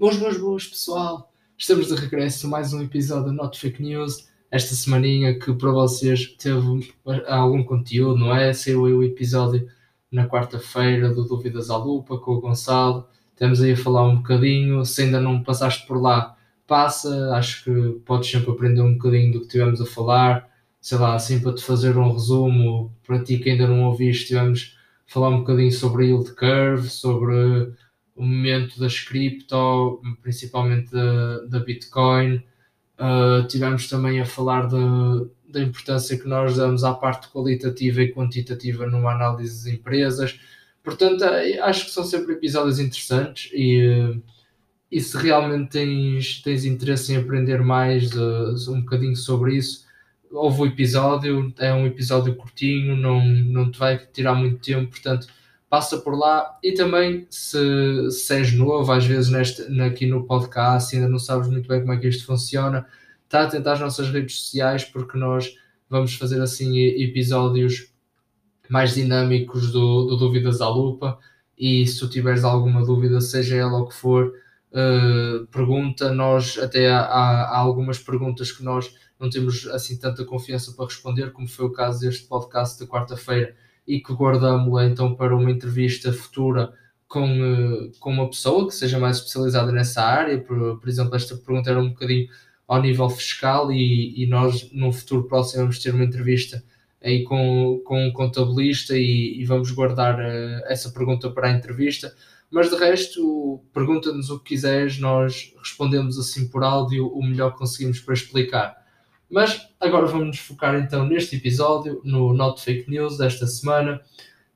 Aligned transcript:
Boas, 0.00 0.16
boas, 0.16 0.38
boas, 0.38 0.66
pessoal! 0.66 1.30
Estamos 1.58 1.88
de 1.88 1.94
regresso 1.94 2.46
a 2.46 2.48
mais 2.48 2.72
um 2.72 2.82
episódio 2.82 3.26
da 3.26 3.32
Not 3.34 3.60
Fake 3.60 3.82
News. 3.82 4.30
Esta 4.50 4.74
semaninha 4.74 5.38
que 5.38 5.52
para 5.52 5.70
vocês 5.72 6.26
teve 6.38 6.90
algum 7.28 7.62
conteúdo, 7.62 8.18
não 8.18 8.34
é? 8.34 8.50
Saiu 8.54 8.86
aí 8.86 8.94
o 8.94 9.02
episódio 9.02 9.68
na 10.10 10.26
quarta-feira 10.26 11.12
do 11.12 11.24
Dúvidas 11.24 11.68
à 11.68 11.76
Lupa 11.76 12.16
com 12.16 12.32
o 12.32 12.40
Gonçalo. 12.40 13.06
Estamos 13.34 13.60
aí 13.60 13.72
a 13.72 13.76
falar 13.76 14.08
um 14.08 14.16
bocadinho. 14.16 14.86
Se 14.86 15.02
ainda 15.02 15.20
não 15.20 15.42
passaste 15.42 15.86
por 15.86 16.00
lá, 16.00 16.34
passa. 16.66 17.34
Acho 17.34 17.64
que 17.64 18.00
podes 18.06 18.30
sempre 18.30 18.52
aprender 18.52 18.80
um 18.80 18.94
bocadinho 18.94 19.34
do 19.34 19.40
que 19.42 19.48
tivemos 19.48 19.82
a 19.82 19.84
falar. 19.84 20.48
Sei 20.80 20.96
lá, 20.96 21.14
assim 21.14 21.40
para 21.40 21.52
te 21.52 21.62
fazer 21.62 21.98
um 21.98 22.10
resumo, 22.10 22.90
para 23.06 23.22
ti 23.22 23.36
que 23.36 23.50
ainda 23.50 23.68
não 23.68 23.84
ouviste, 23.84 24.28
tivemos 24.28 24.74
a 25.06 25.12
falar 25.12 25.28
um 25.28 25.40
bocadinho 25.40 25.70
sobre 25.70 26.06
yield 26.06 26.34
curve, 26.36 26.88
sobre 26.88 27.74
o 28.20 28.22
momento 28.22 28.78
das 28.78 29.00
cripto, 29.00 30.02
principalmente 30.20 30.92
da, 30.92 31.38
da 31.46 31.58
Bitcoin. 31.58 32.42
Uh, 32.98 33.46
tivemos 33.48 33.88
também 33.88 34.20
a 34.20 34.26
falar 34.26 34.68
de, 34.68 34.76
da 35.48 35.62
importância 35.62 36.18
que 36.18 36.28
nós 36.28 36.54
damos 36.54 36.84
à 36.84 36.92
parte 36.92 37.28
qualitativa 37.30 38.02
e 38.02 38.12
quantitativa 38.12 38.86
numa 38.86 39.12
análise 39.12 39.64
de 39.64 39.74
empresas. 39.74 40.38
Portanto, 40.84 41.24
eh, 41.24 41.58
acho 41.60 41.86
que 41.86 41.92
são 41.92 42.04
sempre 42.04 42.34
episódios 42.34 42.78
interessantes 42.78 43.50
e, 43.54 44.20
e 44.92 45.00
se 45.00 45.16
realmente 45.16 45.70
tens, 45.70 46.42
tens 46.42 46.66
interesse 46.66 47.14
em 47.14 47.16
aprender 47.16 47.62
mais 47.62 48.12
uh, 48.12 48.70
um 48.70 48.82
bocadinho 48.82 49.16
sobre 49.16 49.56
isso, 49.56 49.86
houve 50.30 50.60
o 50.60 50.66
episódio, 50.66 51.54
é 51.58 51.72
um 51.72 51.86
episódio 51.86 52.36
curtinho, 52.36 52.94
não, 52.96 53.24
não 53.24 53.70
te 53.70 53.78
vai 53.78 53.96
tirar 54.12 54.34
muito 54.34 54.58
tempo, 54.58 54.90
portanto 54.90 55.26
passa 55.70 55.98
por 55.98 56.18
lá. 56.18 56.58
E 56.62 56.72
também 56.72 57.26
se, 57.30 58.10
se 58.10 58.34
és 58.34 58.52
novo, 58.52 58.90
às 58.92 59.06
vezes 59.06 59.30
neste, 59.30 59.62
aqui 59.80 60.04
no 60.04 60.26
podcast 60.26 60.94
ainda 60.94 61.08
não 61.08 61.18
sabes 61.18 61.48
muito 61.48 61.68
bem 61.68 61.80
como 61.80 61.92
é 61.92 61.96
que 61.96 62.08
isto 62.08 62.26
funciona, 62.26 62.86
está 63.24 63.44
atento 63.44 63.70
às 63.70 63.80
nossas 63.80 64.10
redes 64.10 64.40
sociais 64.40 64.84
porque 64.84 65.16
nós 65.16 65.54
vamos 65.88 66.14
fazer 66.14 66.42
assim 66.42 66.76
episódios 66.78 67.92
mais 68.68 68.94
dinâmicos 68.94 69.72
do, 69.72 70.06
do 70.06 70.16
Dúvidas 70.16 70.60
à 70.60 70.68
Lupa. 70.68 71.18
E 71.56 71.86
se 71.86 71.98
tu 72.00 72.08
tiveres 72.08 72.42
alguma 72.44 72.84
dúvida, 72.84 73.20
seja 73.20 73.56
ela 73.56 73.78
o 73.80 73.88
que 73.88 73.94
for, 73.94 74.32
uh, 74.72 75.46
pergunta, 75.48 76.12
nós 76.12 76.58
até 76.58 76.90
há, 76.90 77.00
há, 77.00 77.58
algumas 77.58 77.98
perguntas 77.98 78.50
que 78.50 78.64
nós 78.64 78.94
não 79.18 79.28
temos 79.28 79.66
assim 79.66 79.98
tanta 79.98 80.24
confiança 80.24 80.72
para 80.72 80.86
responder, 80.86 81.32
como 81.32 81.46
foi 81.46 81.66
o 81.66 81.72
caso 81.72 82.00
deste 82.00 82.26
podcast 82.26 82.80
da 82.80 82.86
quarta-feira, 82.86 83.54
e 83.86 84.00
que 84.00 84.12
guardamos-la 84.12 84.86
então 84.86 85.14
para 85.14 85.34
uma 85.36 85.50
entrevista 85.50 86.12
futura 86.12 86.72
com, 87.08 87.26
eh, 87.26 87.90
com 87.98 88.12
uma 88.12 88.28
pessoa 88.28 88.68
que 88.68 88.74
seja 88.74 88.98
mais 88.98 89.16
especializada 89.18 89.72
nessa 89.72 90.02
área. 90.02 90.38
Por, 90.38 90.78
por 90.78 90.88
exemplo, 90.88 91.16
esta 91.16 91.36
pergunta 91.36 91.70
era 91.70 91.80
um 91.80 91.88
bocadinho 91.90 92.28
ao 92.68 92.80
nível 92.80 93.10
fiscal 93.10 93.72
e, 93.72 94.22
e 94.22 94.26
nós 94.28 94.70
no 94.72 94.92
futuro 94.92 95.24
próximo 95.24 95.62
vamos 95.62 95.80
ter 95.80 95.92
uma 95.92 96.04
entrevista 96.04 96.62
aí 97.02 97.24
com, 97.24 97.80
com 97.84 98.06
um 98.06 98.12
contabilista 98.12 98.96
e, 98.96 99.40
e 99.40 99.44
vamos 99.44 99.70
guardar 99.72 100.18
uh, 100.20 100.62
essa 100.66 100.90
pergunta 100.90 101.30
para 101.30 101.48
a 101.48 101.50
entrevista. 101.50 102.14
Mas 102.50 102.68
de 102.68 102.76
resto, 102.76 103.60
pergunta-nos 103.72 104.28
o 104.30 104.38
que 104.38 104.50
quiseres, 104.50 104.98
nós 104.98 105.52
respondemos 105.58 106.18
assim 106.18 106.48
por 106.48 106.62
áudio 106.62 107.06
o 107.08 107.22
melhor 107.24 107.52
que 107.52 107.58
conseguimos 107.58 108.00
para 108.00 108.14
explicar. 108.14 108.79
Mas 109.30 109.68
agora 109.78 110.06
vamos 110.06 110.26
nos 110.26 110.38
focar 110.38 110.74
então 110.74 111.06
neste 111.06 111.36
episódio, 111.36 112.00
no 112.04 112.34
Not 112.34 112.62
Fake 112.62 112.90
News 112.90 113.16
desta 113.16 113.46
semana, 113.46 114.00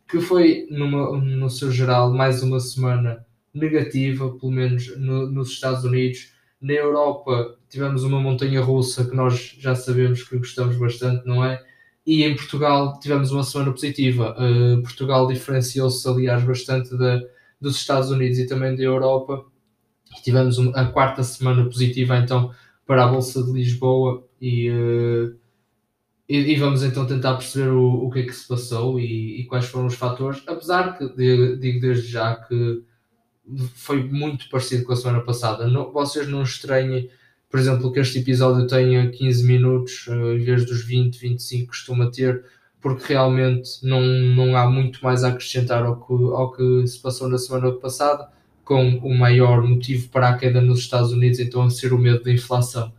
que 0.08 0.20
foi, 0.20 0.66
numa, 0.70 1.16
no 1.18 1.48
seu 1.48 1.70
geral, 1.70 2.12
mais 2.12 2.42
uma 2.42 2.58
semana 2.58 3.24
negativa, 3.54 4.36
pelo 4.36 4.50
menos 4.50 4.96
no, 4.98 5.30
nos 5.30 5.50
Estados 5.50 5.84
Unidos. 5.84 6.32
Na 6.60 6.72
Europa 6.72 7.56
tivemos 7.68 8.02
uma 8.02 8.20
montanha 8.20 8.60
russa 8.60 9.04
que 9.04 9.14
nós 9.14 9.56
já 9.58 9.74
sabemos 9.74 10.22
que 10.24 10.36
gostamos 10.36 10.76
bastante, 10.76 11.24
não 11.26 11.44
é? 11.44 11.62
E 12.04 12.24
em 12.24 12.34
Portugal 12.34 12.98
tivemos 12.98 13.30
uma 13.30 13.44
semana 13.44 13.70
positiva. 13.70 14.36
Uh, 14.38 14.82
Portugal 14.82 15.26
diferenciou-se, 15.26 16.06
aliás, 16.08 16.42
bastante 16.42 16.96
da, 16.96 17.20
dos 17.60 17.76
Estados 17.76 18.10
Unidos 18.10 18.38
e 18.38 18.46
também 18.46 18.74
da 18.76 18.82
Europa. 18.82 19.44
tivemos 20.22 20.58
a 20.74 20.84
quarta 20.86 21.22
semana 21.22 21.64
positiva, 21.64 22.16
então, 22.18 22.52
para 22.86 23.04
a 23.04 23.08
Bolsa 23.08 23.42
de 23.42 23.52
Lisboa 23.52 24.26
e, 24.40 24.70
uh, 24.70 25.34
e, 26.28 26.36
e, 26.36 26.56
vamos 26.56 26.82
então 26.82 27.06
tentar 27.06 27.34
perceber 27.34 27.70
o, 27.70 28.06
o 28.06 28.10
que 28.10 28.20
é 28.20 28.22
que 28.22 28.32
se 28.32 28.46
passou 28.46 28.98
e, 28.98 29.40
e 29.40 29.44
quais 29.44 29.66
foram 29.66 29.86
os 29.86 29.94
fatores, 29.94 30.42
apesar 30.46 30.96
que 30.96 31.08
digo 31.58 31.80
desde 31.80 32.06
já 32.08 32.36
que 32.36 32.82
foi 33.74 34.02
muito 34.02 34.48
parecido 34.48 34.84
com 34.84 34.92
a 34.92 34.96
semana 34.96 35.20
passada. 35.20 35.66
Não, 35.66 35.92
vocês 35.92 36.26
não 36.28 36.42
estranhem, 36.42 37.10
por 37.50 37.60
exemplo, 37.60 37.92
que 37.92 38.00
este 38.00 38.18
episódio 38.18 38.66
tenha 38.66 39.10
15 39.10 39.44
minutos 39.44 40.06
uh, 40.08 40.32
em 40.32 40.38
vez 40.38 40.64
dos 40.64 40.84
20, 40.84 41.18
25 41.18 41.62
que 41.62 41.68
costuma 41.68 42.10
ter, 42.10 42.44
porque 42.80 43.12
realmente 43.12 43.70
não, 43.82 44.00
não 44.02 44.56
há 44.56 44.68
muito 44.68 45.02
mais 45.02 45.24
a 45.24 45.28
acrescentar 45.28 45.84
ao 45.84 46.00
que, 46.00 46.12
ao 46.12 46.52
que 46.52 46.86
se 46.86 46.98
passou 47.00 47.28
na 47.28 47.38
semana 47.38 47.72
passada 47.72 48.28
com 48.64 48.96
o 48.98 49.14
maior 49.14 49.62
motivo 49.62 50.08
para 50.08 50.30
a 50.30 50.38
queda 50.38 50.60
nos 50.60 50.80
Estados 50.80 51.12
Unidos, 51.12 51.38
então 51.38 51.62
a 51.62 51.70
ser 51.70 51.92
o 51.92 51.98
medo 51.98 52.24
da 52.24 52.32
inflação. 52.32 52.92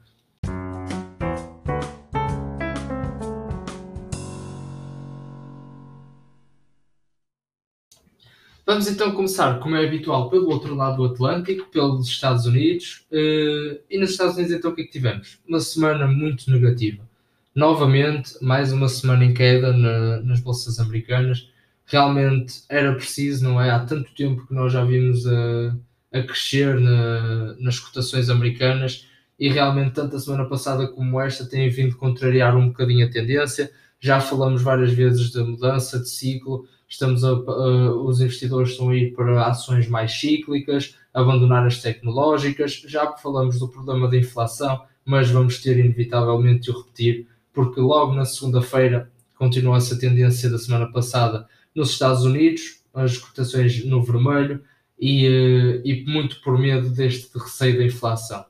Vamos 8.66 8.88
então 8.88 9.12
começar, 9.12 9.60
como 9.60 9.76
é 9.76 9.86
habitual, 9.86 10.28
pelo 10.30 10.50
outro 10.50 10.74
lado 10.74 10.98
do 10.98 11.06
Atlântico, 11.06 11.70
pelos 11.70 12.08
Estados 12.08 12.48
Unidos. 12.48 13.06
Eh, 13.12 13.80
e 13.92 13.98
nos 14.00 14.10
Estados 14.10 14.36
Unidos, 14.36 14.56
então, 14.56 14.72
o 14.72 14.76
que 14.76 14.82
é 14.82 14.86
que 14.86 14.92
tivemos? 14.92 15.40
Uma 15.48 15.60
semana 15.60 16.08
muito 16.08 16.50
negativa. 16.50 17.08
Novamente, 17.54 18.34
mais 18.44 18.74
uma 18.74 18.90
semana 18.90 19.24
em 19.24 19.34
queda 19.36 19.72
na, 19.72 20.20
nas 20.22 20.40
bolsas 20.40 20.80
americanas 20.80 21.48
realmente 21.86 22.64
era 22.68 22.94
preciso, 22.94 23.44
não 23.44 23.62
é? 23.62 23.70
Há 23.70 23.80
tanto 23.80 24.14
tempo 24.14 24.46
que 24.48 24.54
nós 24.54 24.74
já 24.74 24.84
vimos 24.84 25.26
a, 25.28 25.76
a 26.12 26.24
crescer 26.24 26.80
na, 26.80 27.56
nas 27.60 27.80
cotações 27.80 28.30
americanas 28.30 29.08
e 29.40 29.50
realmente 29.50 29.94
tanto 29.94 30.16
a 30.16 30.20
semana 30.20 30.46
passada 30.46 30.88
como 30.88 31.20
esta 31.20 31.46
têm 31.46 31.70
vindo 31.70 31.96
contrariar 31.98 32.56
um 32.56 32.68
bocadinho 32.68 33.06
a 33.06 33.10
tendência. 33.10 33.72
Já 34.00 34.20
falamos 34.20 34.62
várias 34.62 34.94
vezes 34.94 35.32
da 35.32 35.44
mudança 35.44 36.00
de 36.00 36.10
ciclo, 36.10 36.68
estamos 36.88 37.24
a, 37.24 37.30
a, 37.30 37.96
os 37.96 38.20
investidores 38.20 38.72
estão 38.72 38.90
a 38.90 38.96
ir 38.96 39.14
para 39.14 39.46
ações 39.46 39.88
mais 39.88 40.12
cíclicas, 40.12 40.96
abandonar 41.14 41.66
as 41.66 41.82
tecnológicas, 41.82 42.84
já 42.88 43.12
falamos 43.14 43.60
do 43.60 43.68
problema 43.70 44.10
da 44.10 44.18
inflação, 44.18 44.82
mas 45.04 45.30
vamos 45.30 45.62
ter 45.62 45.78
inevitavelmente 45.78 46.64
de 46.64 46.72
o 46.72 46.78
repetir, 46.80 47.28
porque 47.54 47.80
logo 47.80 48.14
na 48.14 48.26
segunda-feira 48.26 49.10
continua 49.38 49.78
essa 49.78 49.98
tendência 49.98 50.50
da 50.50 50.58
semana 50.58 50.92
passada 50.92 51.48
nos 51.76 51.92
Estados 51.92 52.24
Unidos, 52.24 52.84
as 52.94 53.18
cotações 53.18 53.86
no 53.86 54.02
vermelho 54.02 54.64
e, 54.98 55.26
eh, 55.26 55.82
e 55.84 56.06
muito 56.06 56.42
por 56.42 56.58
medo 56.58 56.90
deste 56.90 57.38
receio 57.38 57.78
da 57.78 57.86
inflação. 57.86 58.46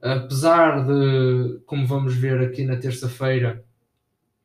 Apesar 0.00 0.84
de, 0.84 1.60
como 1.66 1.86
vamos 1.86 2.14
ver 2.14 2.40
aqui 2.40 2.64
na 2.64 2.76
terça-feira 2.76 3.64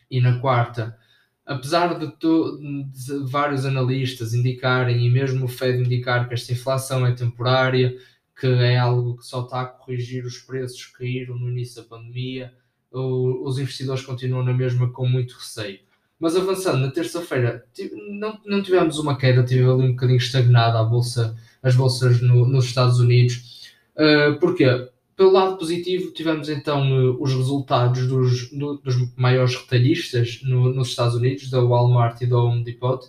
e 0.09 0.22
na 0.22 0.40
quarta, 0.40 0.97
apesar 1.46 1.97
de, 2.00 2.12
to, 2.18 2.59
de, 2.91 3.31
vários 3.31 3.66
analistas 3.66 4.34
indicarem, 4.34 5.06
e 5.06 5.09
mesmo 5.09 5.45
o 5.45 5.47
Fed 5.47 5.84
indicar 5.84 6.28
que 6.28 6.34
esta 6.34 6.53
inflação 6.53 7.06
é 7.06 7.13
temporária, 7.13 7.97
que 8.40 8.47
é 8.47 8.78
algo 8.78 9.18
que 9.18 9.25
só 9.25 9.44
está 9.44 9.62
a 9.62 9.66
corrigir 9.66 10.25
os 10.25 10.38
preços 10.38 10.85
que 10.85 11.00
caíram 11.00 11.38
no 11.38 11.50
início 11.50 11.81
da 11.81 11.88
pandemia, 11.88 12.53
os 12.91 13.57
investidores 13.57 14.03
continuam 14.06 14.44
na 14.44 14.53
mesma 14.53 14.91
com 14.91 15.07
muito 15.07 15.34
receio. 15.34 15.80
Mas 16.23 16.38
avançando, 16.38 16.79
na 16.79 16.89
terça-feira 16.89 17.66
não, 18.07 18.39
não 18.45 18.63
tivemos 18.63 18.97
uma 18.97 19.17
queda, 19.17 19.44
tive 19.44 19.66
ali 19.66 19.84
um 19.84 19.91
bocadinho 19.91 20.16
estagnada 20.16 20.79
a 20.79 20.84
bolsa, 20.85 21.35
as 21.61 21.75
bolsas 21.75 22.22
no, 22.22 22.47
nos 22.47 22.63
Estados 22.63 22.97
Unidos. 22.97 23.73
Uh, 23.97 24.39
porquê? 24.39 24.88
Pelo 25.18 25.31
lado 25.31 25.57
positivo, 25.57 26.12
tivemos 26.12 26.48
então 26.48 26.89
uh, 26.89 27.21
os 27.21 27.33
resultados 27.33 28.07
dos, 28.07 28.50
do, 28.51 28.77
dos 28.77 28.95
maiores 29.18 29.53
retalhistas 29.53 30.39
no, 30.44 30.74
nos 30.74 30.92
Estados 30.92 31.15
Unidos, 31.15 31.50
da 31.50 31.59
Walmart 31.59 32.21
e 32.21 32.25
da 32.25 32.38
Home 32.38 32.63
Depot, 32.63 33.01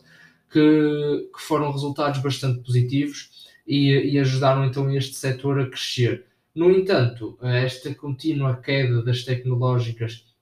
que, 0.50 1.31
que 1.33 1.41
foram 1.41 1.71
resultados 1.71 2.21
bastante 2.21 2.65
positivos 2.65 3.31
e, 3.65 3.93
e 3.93 4.19
ajudaram 4.19 4.65
então 4.65 4.93
este 4.93 5.15
setor 5.15 5.61
a 5.61 5.67
crescer. 5.69 6.25
No 6.53 6.69
entanto, 6.69 7.39
esta 7.41 7.94
contínua 7.94 8.56
queda 8.56 9.05
das 9.05 9.23
tecnológicas 9.23 10.34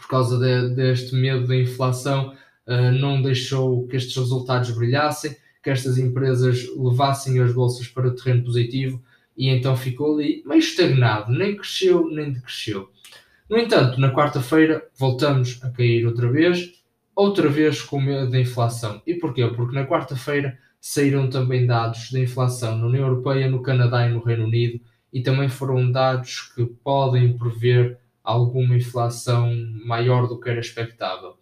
por 0.00 0.08
causa 0.08 0.38
de, 0.38 0.74
deste 0.74 1.14
medo 1.14 1.46
da 1.46 1.54
inflação, 1.54 2.34
uh, 2.66 2.92
não 2.98 3.20
deixou 3.20 3.86
que 3.86 3.96
estes 3.96 4.16
resultados 4.16 4.70
brilhassem, 4.70 5.36
que 5.62 5.68
estas 5.68 5.98
empresas 5.98 6.66
levassem 6.74 7.38
as 7.38 7.52
bolsas 7.52 7.86
para 7.86 8.08
o 8.08 8.14
terreno 8.14 8.44
positivo 8.44 9.02
e 9.36 9.48
então 9.48 9.76
ficou 9.76 10.14
ali 10.14 10.42
meio 10.46 10.58
estagnado, 10.58 11.30
nem 11.30 11.54
cresceu 11.54 12.08
nem 12.10 12.32
decresceu. 12.32 12.88
No 13.48 13.58
entanto, 13.58 14.00
na 14.00 14.12
quarta-feira 14.12 14.86
voltamos 14.98 15.60
a 15.62 15.68
cair 15.70 16.06
outra 16.06 16.30
vez, 16.30 16.72
outra 17.14 17.48
vez 17.48 17.82
com 17.82 18.00
medo 18.00 18.30
da 18.30 18.40
inflação. 18.40 19.02
E 19.06 19.14
porquê? 19.14 19.46
Porque 19.48 19.74
na 19.74 19.86
quarta-feira 19.86 20.58
saíram 20.80 21.28
também 21.28 21.66
dados 21.66 22.10
da 22.10 22.20
inflação 22.20 22.78
na 22.78 22.86
União 22.86 23.06
Europeia, 23.06 23.50
no 23.50 23.62
Canadá 23.62 24.08
e 24.08 24.12
no 24.12 24.22
Reino 24.22 24.44
Unido, 24.44 24.80
e 25.12 25.22
também 25.22 25.48
foram 25.48 25.90
dados 25.90 26.52
que 26.54 26.64
podem 26.64 27.36
prever 27.36 27.98
alguma 28.30 28.76
inflação 28.76 29.52
maior 29.84 30.26
do 30.26 30.38
que 30.40 30.48
era 30.48 30.60
expectável. 30.60 31.36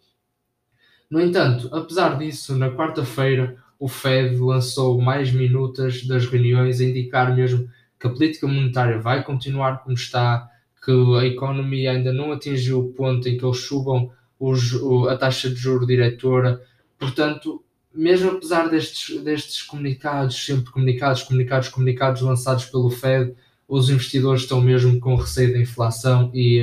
No 1.11 1.21
entanto, 1.21 1.69
apesar 1.75 2.19
disso, 2.19 2.57
na 2.57 2.71
quarta-feira 2.71 3.57
o 3.79 3.89
Fed 3.89 4.37
lançou 4.37 5.01
mais 5.01 5.33
minutas 5.33 6.05
das 6.05 6.27
reuniões 6.27 6.81
a 6.81 6.85
indicar 6.85 7.35
mesmo 7.35 7.71
que 7.99 8.07
a 8.07 8.11
política 8.11 8.47
monetária 8.47 8.99
vai 8.99 9.23
continuar 9.23 9.83
como 9.83 9.95
está, 9.95 10.49
que 10.85 10.93
a 11.17 11.25
economia 11.25 11.93
ainda 11.93 12.13
não 12.13 12.33
atingiu 12.33 12.81
o 12.81 12.93
ponto 12.93 13.29
em 13.29 13.37
que 13.37 13.45
eles 13.45 13.61
subam 13.61 14.11
os, 14.39 14.75
a 15.09 15.17
taxa 15.17 15.49
de 15.49 15.57
juro 15.57 15.87
diretora. 15.87 16.63
Portanto, 16.99 17.63
mesmo 17.95 18.31
apesar 18.31 18.69
destes, 18.69 19.21
destes 19.23 19.63
comunicados, 19.63 20.45
sempre 20.45 20.71
comunicados, 20.71 21.23
comunicados, 21.23 21.69
comunicados 21.69 22.23
lançados 22.23 22.65
pelo 22.67 22.91
Fed, 22.91 23.35
os 23.69 23.91
investidores 23.91 24.43
estão 24.43 24.63
mesmo 24.63 24.99
com 24.99 25.15
receio 25.15 25.53
da 25.53 25.61
inflação 25.61 26.31
e, 26.35 26.63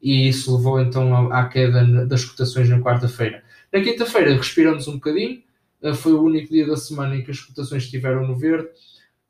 e 0.00 0.28
isso 0.28 0.54
levou 0.54 0.78
então 0.78 1.32
à, 1.32 1.48
queda 1.48 2.06
das 2.06 2.24
cotações 2.26 2.68
na 2.68 2.80
quarta-feira. 2.80 3.42
Na 3.72 3.80
quinta-feira 3.80 4.36
respiramos 4.36 4.86
um 4.86 4.94
bocadinho, 4.94 5.42
eh, 5.82 5.94
foi 5.94 6.12
o 6.12 6.22
único 6.22 6.52
dia 6.52 6.66
da 6.66 6.76
semana 6.76 7.16
em 7.16 7.24
que 7.24 7.30
as 7.30 7.40
cotações 7.40 7.84
estiveram 7.84 8.26
no 8.26 8.36
verde, 8.36 8.68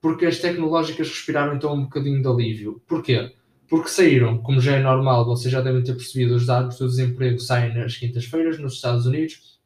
porque 0.00 0.26
as 0.26 0.38
tecnológicas 0.38 1.08
respiraram 1.08 1.54
então 1.54 1.72
um 1.72 1.82
bocadinho 1.84 2.20
de 2.20 2.28
alívio. 2.28 2.82
Porquê? 2.86 3.32
Porque 3.68 3.88
saíram, 3.88 4.38
como 4.38 4.60
já 4.60 4.76
é 4.76 4.82
normal, 4.82 5.24
vocês 5.24 5.52
já 5.52 5.60
devem 5.60 5.82
ter 5.82 5.94
percebido, 5.94 6.34
os 6.34 6.46
dados 6.46 6.78
do 6.78 6.88
desemprego 6.88 7.38
saem 7.38 7.74
nas 7.74 7.96
quintas-feiras 7.96 8.58
nos 8.58 8.74
Estados 8.74 9.06
Unidos, 9.06 9.58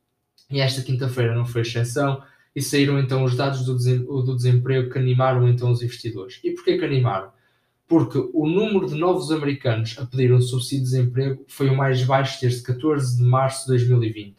e 0.51 0.61
esta 0.61 0.83
quinta-feira 0.83 1.35
não 1.35 1.47
foi 1.47 1.63
exceção, 1.63 2.23
e 2.55 2.61
saíram 2.63 2.99
então 2.99 3.25
os 3.25 3.37
dados 3.37 3.65
do, 3.65 3.75
do 4.23 4.37
desemprego 4.37 4.91
que 4.91 4.99
animaram 4.99 5.49
então 5.49 5.71
os 5.71 5.83
investidores. 5.83 6.39
E 6.45 6.51
porquê 6.51 6.79
que 6.79 6.85
animaram? 6.85 7.31
Porque 7.89 8.19
o 8.33 8.47
número 8.47 8.87
de 8.87 8.95
novos 8.95 9.31
americanos 9.31 9.97
a 9.99 10.07
pedir 10.07 10.33
um 10.33 10.41
subsídio 10.41 10.85
de 10.85 10.91
desemprego 10.91 11.45
foi 11.49 11.69
o 11.69 11.77
mais 11.77 12.03
baixo 12.05 12.41
desde 12.41 12.63
14 12.63 13.17
de 13.17 13.23
março 13.23 13.63
de 13.63 13.69
2020. 13.69 14.35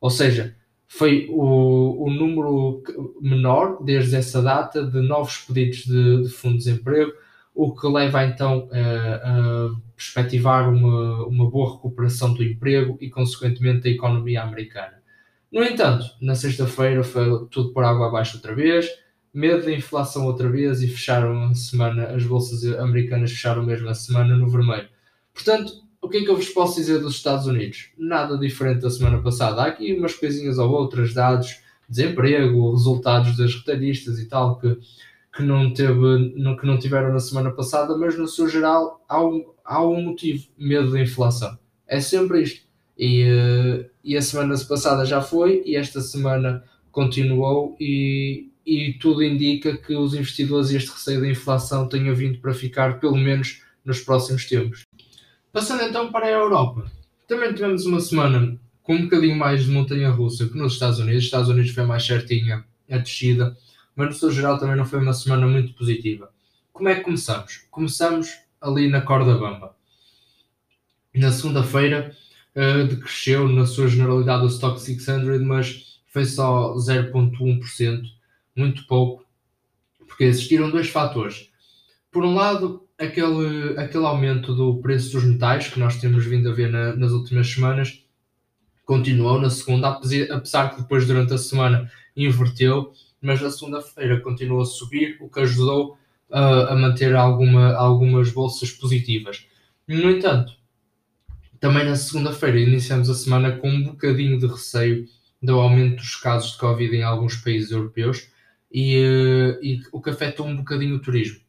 Ou 0.00 0.10
seja, 0.10 0.54
foi 0.86 1.26
o, 1.30 2.04
o 2.04 2.10
número 2.10 2.82
menor 3.20 3.82
desde 3.82 4.16
essa 4.16 4.40
data 4.40 4.84
de 4.84 5.00
novos 5.00 5.38
pedidos 5.38 5.84
de, 5.84 6.22
de 6.22 6.28
fundo 6.28 6.58
de 6.58 6.64
desemprego, 6.64 7.12
o 7.54 7.74
que 7.74 7.86
leva 7.86 8.24
então 8.24 8.68
a, 8.72 9.16
a 9.16 9.74
perspectivar 9.96 10.68
uma, 10.68 11.26
uma 11.26 11.50
boa 11.50 11.74
recuperação 11.74 12.34
do 12.34 12.42
emprego 12.42 12.98
e, 13.00 13.08
consequentemente, 13.08 13.82
da 13.82 13.90
economia 13.90 14.42
americana. 14.42 15.03
No 15.54 15.62
entanto, 15.62 16.04
na 16.20 16.34
sexta-feira 16.34 17.04
foi 17.04 17.46
tudo 17.48 17.72
por 17.72 17.84
água 17.84 18.08
abaixo 18.08 18.38
outra 18.38 18.52
vez, 18.56 18.88
medo 19.32 19.64
da 19.64 19.70
inflação 19.70 20.26
outra 20.26 20.50
vez 20.50 20.82
e 20.82 20.88
fecharam 20.88 21.44
a 21.44 21.54
semana, 21.54 22.06
as 22.08 22.24
bolsas 22.24 22.64
americanas 22.76 23.30
fecharam 23.30 23.62
mesmo 23.62 23.88
a 23.88 23.94
semana 23.94 24.36
no 24.36 24.50
vermelho. 24.50 24.88
Portanto, 25.32 25.72
o 26.02 26.08
que 26.08 26.16
é 26.16 26.24
que 26.24 26.28
eu 26.28 26.34
vos 26.34 26.48
posso 26.48 26.74
dizer 26.74 26.98
dos 26.98 27.14
Estados 27.14 27.46
Unidos? 27.46 27.90
Nada 27.96 28.36
diferente 28.36 28.80
da 28.80 28.90
semana 28.90 29.22
passada. 29.22 29.62
Há 29.62 29.66
aqui 29.66 29.94
umas 29.94 30.14
coisinhas 30.16 30.58
ou 30.58 30.68
outras, 30.72 31.14
dados, 31.14 31.60
desemprego, 31.88 32.72
resultados 32.72 33.36
das 33.36 33.54
retalhistas 33.54 34.18
e 34.18 34.26
tal, 34.26 34.58
que, 34.58 34.76
que, 35.36 35.42
não 35.44 35.72
teve, 35.72 36.32
que 36.60 36.66
não 36.66 36.80
tiveram 36.80 37.12
na 37.12 37.20
semana 37.20 37.52
passada, 37.52 37.96
mas 37.96 38.18
no 38.18 38.26
seu 38.26 38.48
geral 38.48 39.04
há 39.08 39.24
um, 39.24 39.44
há 39.64 39.80
um 39.86 40.02
motivo, 40.02 40.48
medo 40.58 40.90
da 40.90 41.00
inflação. 41.00 41.56
É 41.86 42.00
sempre 42.00 42.42
isto. 42.42 42.73
E, 42.96 43.22
eh, 43.22 43.90
e 44.02 44.16
a 44.16 44.22
semana 44.22 44.56
passada 44.66 45.04
já 45.04 45.20
foi, 45.20 45.62
e 45.66 45.76
esta 45.76 46.00
semana 46.00 46.64
continuou, 46.92 47.76
e, 47.80 48.50
e 48.64 48.94
tudo 48.94 49.22
indica 49.22 49.76
que 49.76 49.94
os 49.94 50.14
investidores 50.14 50.70
e 50.70 50.76
este 50.76 50.90
receio 50.90 51.20
da 51.20 51.28
inflação 51.28 51.88
tenha 51.88 52.14
vindo 52.14 52.38
para 52.38 52.54
ficar, 52.54 53.00
pelo 53.00 53.16
menos 53.16 53.62
nos 53.84 54.00
próximos 54.00 54.46
tempos. 54.46 54.84
Passando 55.52 55.82
então 55.82 56.10
para 56.10 56.26
a 56.26 56.30
Europa, 56.30 56.90
também 57.28 57.52
tivemos 57.52 57.86
uma 57.86 58.00
semana 58.00 58.58
com 58.82 58.94
um 58.94 59.02
bocadinho 59.02 59.36
mais 59.36 59.64
de 59.64 59.70
montanha 59.70 60.10
russa 60.10 60.48
que 60.48 60.56
nos 60.56 60.74
Estados 60.74 60.98
Unidos. 60.98 61.20
Os 61.20 61.24
Estados 61.24 61.48
Unidos 61.48 61.70
foi 61.70 61.84
mais 61.84 62.04
certinha 62.04 62.64
a 62.90 62.98
descida, 62.98 63.56
mas 63.96 64.08
no 64.08 64.14
seu 64.14 64.30
geral 64.30 64.58
também 64.58 64.76
não 64.76 64.84
foi 64.84 65.00
uma 65.00 65.12
semana 65.12 65.46
muito 65.46 65.72
positiva. 65.74 66.30
Como 66.72 66.88
é 66.88 66.96
que 66.96 67.02
começamos? 67.02 67.66
Começamos 67.70 68.28
ali 68.60 68.88
na 68.88 69.00
corda 69.00 69.38
bamba. 69.38 69.74
Na 71.14 71.30
segunda-feira 71.30 72.14
uh, 72.56 72.86
decresceu 72.86 73.48
na 73.48 73.66
sua 73.66 73.88
generalidade 73.88 74.44
o 74.44 74.48
Stock 74.48 74.80
600, 74.80 75.40
mas 75.42 76.00
foi 76.06 76.24
só 76.24 76.74
0,1%, 76.74 78.02
muito 78.56 78.86
pouco, 78.86 79.24
porque 80.06 80.24
existiram 80.24 80.70
dois 80.70 80.88
fatores. 80.88 81.50
Por 82.10 82.24
um 82.24 82.34
lado, 82.34 82.86
aquele, 82.98 83.78
aquele 83.78 84.06
aumento 84.06 84.54
do 84.54 84.80
preço 84.80 85.12
dos 85.12 85.24
metais 85.24 85.68
que 85.68 85.80
nós 85.80 85.96
temos 85.96 86.24
vindo 86.24 86.48
a 86.48 86.54
ver 86.54 86.70
na, 86.70 86.94
nas 86.94 87.12
últimas 87.12 87.48
semanas 87.50 88.04
continuou 88.84 89.40
na 89.40 89.50
segunda, 89.50 89.88
apesar 90.30 90.70
que 90.70 90.82
depois 90.82 91.06
durante 91.06 91.32
a 91.32 91.38
semana 91.38 91.90
inverteu, 92.16 92.92
mas 93.20 93.40
na 93.40 93.50
segunda-feira 93.50 94.20
continuou 94.20 94.62
a 94.62 94.66
subir, 94.66 95.16
o 95.20 95.28
que 95.28 95.40
ajudou 95.40 95.92
uh, 96.30 96.68
a 96.68 96.76
manter 96.76 97.14
alguma, 97.14 97.74
algumas 97.74 98.30
bolsas 98.30 98.70
positivas. 98.70 99.46
No 99.88 100.10
entanto, 100.10 100.52
também 101.64 101.86
na 101.86 101.96
segunda-feira 101.96 102.60
iniciamos 102.60 103.08
a 103.08 103.14
semana 103.14 103.56
com 103.56 103.70
um 103.70 103.84
bocadinho 103.84 104.38
de 104.38 104.46
receio 104.46 105.06
do 105.42 105.58
aumento 105.58 105.96
dos 105.96 106.14
casos 106.16 106.52
de 106.52 106.58
Covid 106.58 106.94
em 106.94 107.02
alguns 107.02 107.36
países 107.36 107.70
europeus 107.70 108.28
e, 108.70 108.98
uh, 108.98 109.64
e 109.64 109.80
o 109.90 109.98
que 110.02 110.10
afetou 110.10 110.46
um 110.46 110.58
bocadinho 110.58 110.96
o 110.96 111.00
turismo 111.00 111.40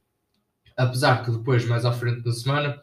apesar 0.78 1.22
que 1.22 1.32
depois, 1.32 1.66
mais 1.66 1.84
à 1.84 1.92
frente 1.92 2.22
da 2.22 2.32
semana, 2.32 2.82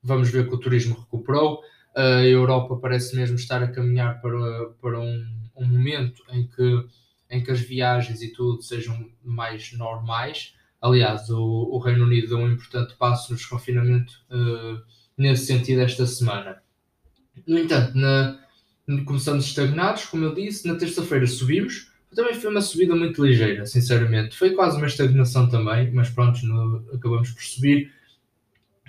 vamos 0.00 0.30
ver 0.30 0.48
que 0.48 0.54
o 0.54 0.58
turismo 0.58 0.96
recuperou. 0.96 1.60
A 1.96 2.24
Europa 2.24 2.76
parece 2.76 3.16
mesmo 3.16 3.34
estar 3.34 3.60
a 3.64 3.68
caminhar 3.68 4.20
para, 4.20 4.70
para 4.80 5.00
um, 5.00 5.26
um 5.56 5.66
momento 5.66 6.22
em 6.30 6.46
que, 6.46 6.86
em 7.28 7.42
que 7.42 7.50
as 7.50 7.58
viagens 7.60 8.22
e 8.22 8.32
tudo 8.32 8.62
sejam 8.62 9.10
mais 9.24 9.72
normais. 9.72 10.54
Aliás, 10.80 11.28
o, 11.30 11.40
o 11.42 11.78
Reino 11.78 12.04
Unido 12.04 12.28
deu 12.28 12.38
um 12.38 12.52
importante 12.52 12.94
passo 12.96 13.32
no 13.32 13.36
desconfinamento 13.36 14.12
uh, 14.30 14.80
nesse 15.20 15.46
sentido 15.46 15.82
esta 15.82 16.06
semana. 16.06 16.62
No 17.46 17.58
entanto, 17.58 17.96
na, 17.96 18.38
começamos 19.04 19.44
estagnados, 19.44 20.06
como 20.06 20.24
eu 20.24 20.34
disse, 20.34 20.66
na 20.66 20.76
terça-feira 20.76 21.26
subimos, 21.26 21.90
também 22.14 22.34
foi 22.34 22.50
uma 22.50 22.60
subida 22.60 22.96
muito 22.96 23.24
ligeira, 23.24 23.66
sinceramente. 23.66 24.36
Foi 24.36 24.50
quase 24.50 24.76
uma 24.78 24.86
estagnação 24.86 25.48
também, 25.48 25.92
mas 25.92 26.08
pronto, 26.08 26.44
no, 26.44 26.84
acabamos 26.92 27.30
por 27.30 27.42
subir. 27.42 27.92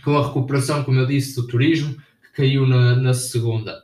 Com 0.03 0.17
a 0.17 0.25
recuperação, 0.25 0.83
como 0.83 1.00
eu 1.00 1.05
disse, 1.05 1.35
do 1.35 1.45
turismo, 1.45 1.95
que 1.95 2.31
caiu 2.38 2.65
na, 2.65 2.95
na 2.95 3.13
segunda. 3.13 3.83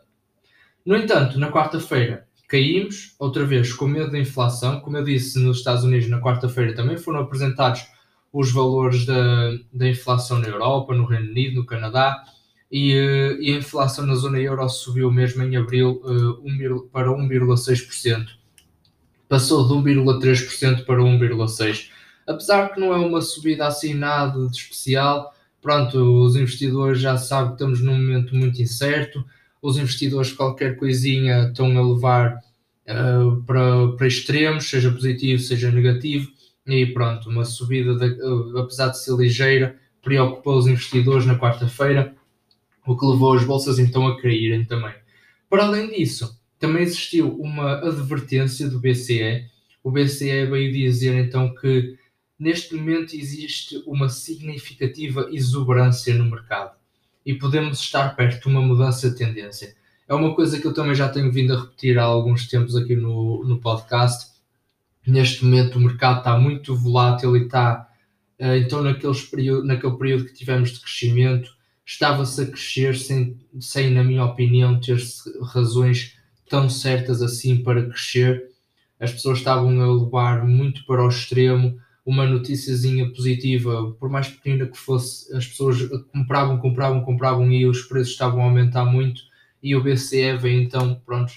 No 0.83 0.95
entanto, 0.95 1.37
na 1.37 1.51
quarta-feira 1.51 2.25
caímos, 2.47 3.13
outra 3.19 3.45
vez 3.45 3.73
com 3.73 3.87
medo 3.87 4.09
da 4.09 4.17
inflação. 4.17 4.79
Como 4.79 4.97
eu 4.97 5.03
disse, 5.03 5.37
nos 5.37 5.57
Estados 5.57 5.83
Unidos, 5.83 6.09
na 6.09 6.21
quarta-feira 6.21 6.73
também 6.73 6.97
foram 6.97 7.19
apresentados 7.19 7.85
os 8.31 8.51
valores 8.51 9.05
da, 9.05 9.51
da 9.71 9.87
inflação 9.87 10.39
na 10.39 10.47
Europa, 10.47 10.95
no 10.95 11.05
Reino 11.05 11.29
Unido, 11.29 11.55
no 11.55 11.65
Canadá. 11.65 12.23
E, 12.71 12.93
eh, 12.93 13.37
e 13.39 13.53
a 13.53 13.57
inflação 13.57 14.05
na 14.05 14.15
zona 14.15 14.39
euro 14.39 14.67
subiu 14.67 15.11
mesmo 15.11 15.41
em 15.41 15.55
abril 15.55 16.01
uh, 16.03 16.89
para 16.91 17.09
1,6% 17.09 18.37
passou 19.27 19.67
de 19.67 19.73
1,3% 19.73 20.85
para 20.85 21.01
1,6%. 21.01 21.89
Apesar 22.27 22.73
que 22.73 22.79
não 22.79 22.93
é 22.93 22.97
uma 22.97 23.21
subida 23.21 23.67
assim 23.67 23.93
nada 23.93 24.47
de 24.47 24.57
especial, 24.57 25.33
pronto, 25.61 25.97
os 25.97 26.35
investidores 26.35 26.99
já 26.99 27.17
sabem 27.17 27.49
que 27.49 27.53
estamos 27.53 27.81
num 27.81 27.95
momento 27.95 28.35
muito 28.35 28.61
incerto, 28.61 29.23
os 29.61 29.77
investidores 29.77 30.31
qualquer 30.31 30.77
coisinha 30.77 31.47
estão 31.47 31.77
a 31.77 31.93
levar 31.93 32.35
uh, 32.87 33.43
para, 33.43 33.87
para 33.95 34.07
extremos, 34.07 34.69
seja 34.69 34.91
positivo, 34.91 35.41
seja 35.41 35.71
negativo, 35.71 36.29
e 36.65 36.85
pronto, 36.87 37.29
uma 37.29 37.45
subida, 37.45 37.95
de, 37.95 38.21
uh, 38.21 38.57
apesar 38.57 38.89
de 38.89 39.01
ser 39.01 39.15
ligeira, 39.15 39.77
preocupou 40.01 40.57
os 40.57 40.67
investidores 40.67 41.25
na 41.25 41.39
quarta-feira, 41.39 42.13
o 42.87 42.97
que 42.97 43.05
levou 43.05 43.33
as 43.33 43.43
bolsas 43.43 43.77
então 43.77 44.07
a 44.07 44.19
caírem 44.19 44.63
também. 44.63 44.95
Para 45.49 45.65
além 45.65 45.89
disso, 45.89 46.39
também 46.57 46.83
existiu 46.83 47.35
uma 47.35 47.73
advertência 47.85 48.69
do 48.69 48.79
BCE. 48.79 49.45
O 49.83 49.91
BCE 49.91 50.45
veio 50.45 50.71
dizer 50.71 51.13
então 51.13 51.53
que 51.53 51.97
neste 52.39 52.73
momento 52.75 53.13
existe 53.13 53.83
uma 53.85 54.07
significativa 54.07 55.27
exuberância 55.31 56.15
no 56.15 56.29
mercado 56.31 56.75
e 57.25 57.33
podemos 57.33 57.79
estar 57.79 58.15
perto 58.15 58.43
de 58.43 58.47
uma 58.47 58.61
mudança 58.61 59.09
de 59.09 59.17
tendência. 59.17 59.75
É 60.07 60.13
uma 60.13 60.33
coisa 60.33 60.59
que 60.59 60.65
eu 60.65 60.73
também 60.73 60.95
já 60.95 61.09
tenho 61.09 61.31
vindo 61.31 61.53
a 61.53 61.59
repetir 61.59 61.99
há 61.99 62.03
alguns 62.03 62.47
tempos 62.47 62.77
aqui 62.77 62.95
no, 62.95 63.43
no 63.43 63.59
podcast. 63.59 64.31
Neste 65.05 65.43
momento 65.43 65.77
o 65.77 65.81
mercado 65.81 66.19
está 66.19 66.37
muito 66.37 66.73
volátil 66.73 67.35
e 67.35 67.43
está 67.43 67.89
eh, 68.39 68.59
então 68.59 68.81
naqueles 68.81 69.23
período, 69.23 69.65
naquele 69.65 69.97
período 69.97 70.25
que 70.25 70.33
tivemos 70.33 70.71
de 70.71 70.79
crescimento 70.79 71.56
estava-se 71.87 72.41
a 72.41 72.45
crescer 72.45 72.95
sem, 72.97 73.39
sem, 73.59 73.89
na 73.89 74.03
minha 74.03 74.25
opinião, 74.25 74.79
ter 74.79 75.01
razões 75.53 76.17
tão 76.49 76.69
certas 76.69 77.21
assim 77.21 77.63
para 77.63 77.87
crescer. 77.87 78.49
as 78.99 79.11
pessoas 79.11 79.39
estavam 79.39 79.81
a 79.81 80.03
levar 80.03 80.45
muito 80.45 80.85
para 80.85 81.03
o 81.03 81.07
extremo 81.07 81.79
uma 82.05 82.25
noticiazinha 82.25 83.09
positiva, 83.09 83.91
por 83.99 84.09
mais 84.09 84.27
pequenina 84.27 84.65
que 84.65 84.77
fosse, 84.77 85.33
as 85.35 85.45
pessoas 85.45 85.77
compravam, 86.13 86.57
compravam, 86.57 87.01
compravam 87.01 87.51
e 87.51 87.65
os 87.65 87.81
preços 87.81 88.13
estavam 88.13 88.41
a 88.41 88.45
aumentar 88.45 88.85
muito 88.85 89.21
e 89.61 89.75
o 89.75 89.83
BCE 89.83 90.37
veio 90.37 90.61
então, 90.61 91.01
pronto, 91.05 91.33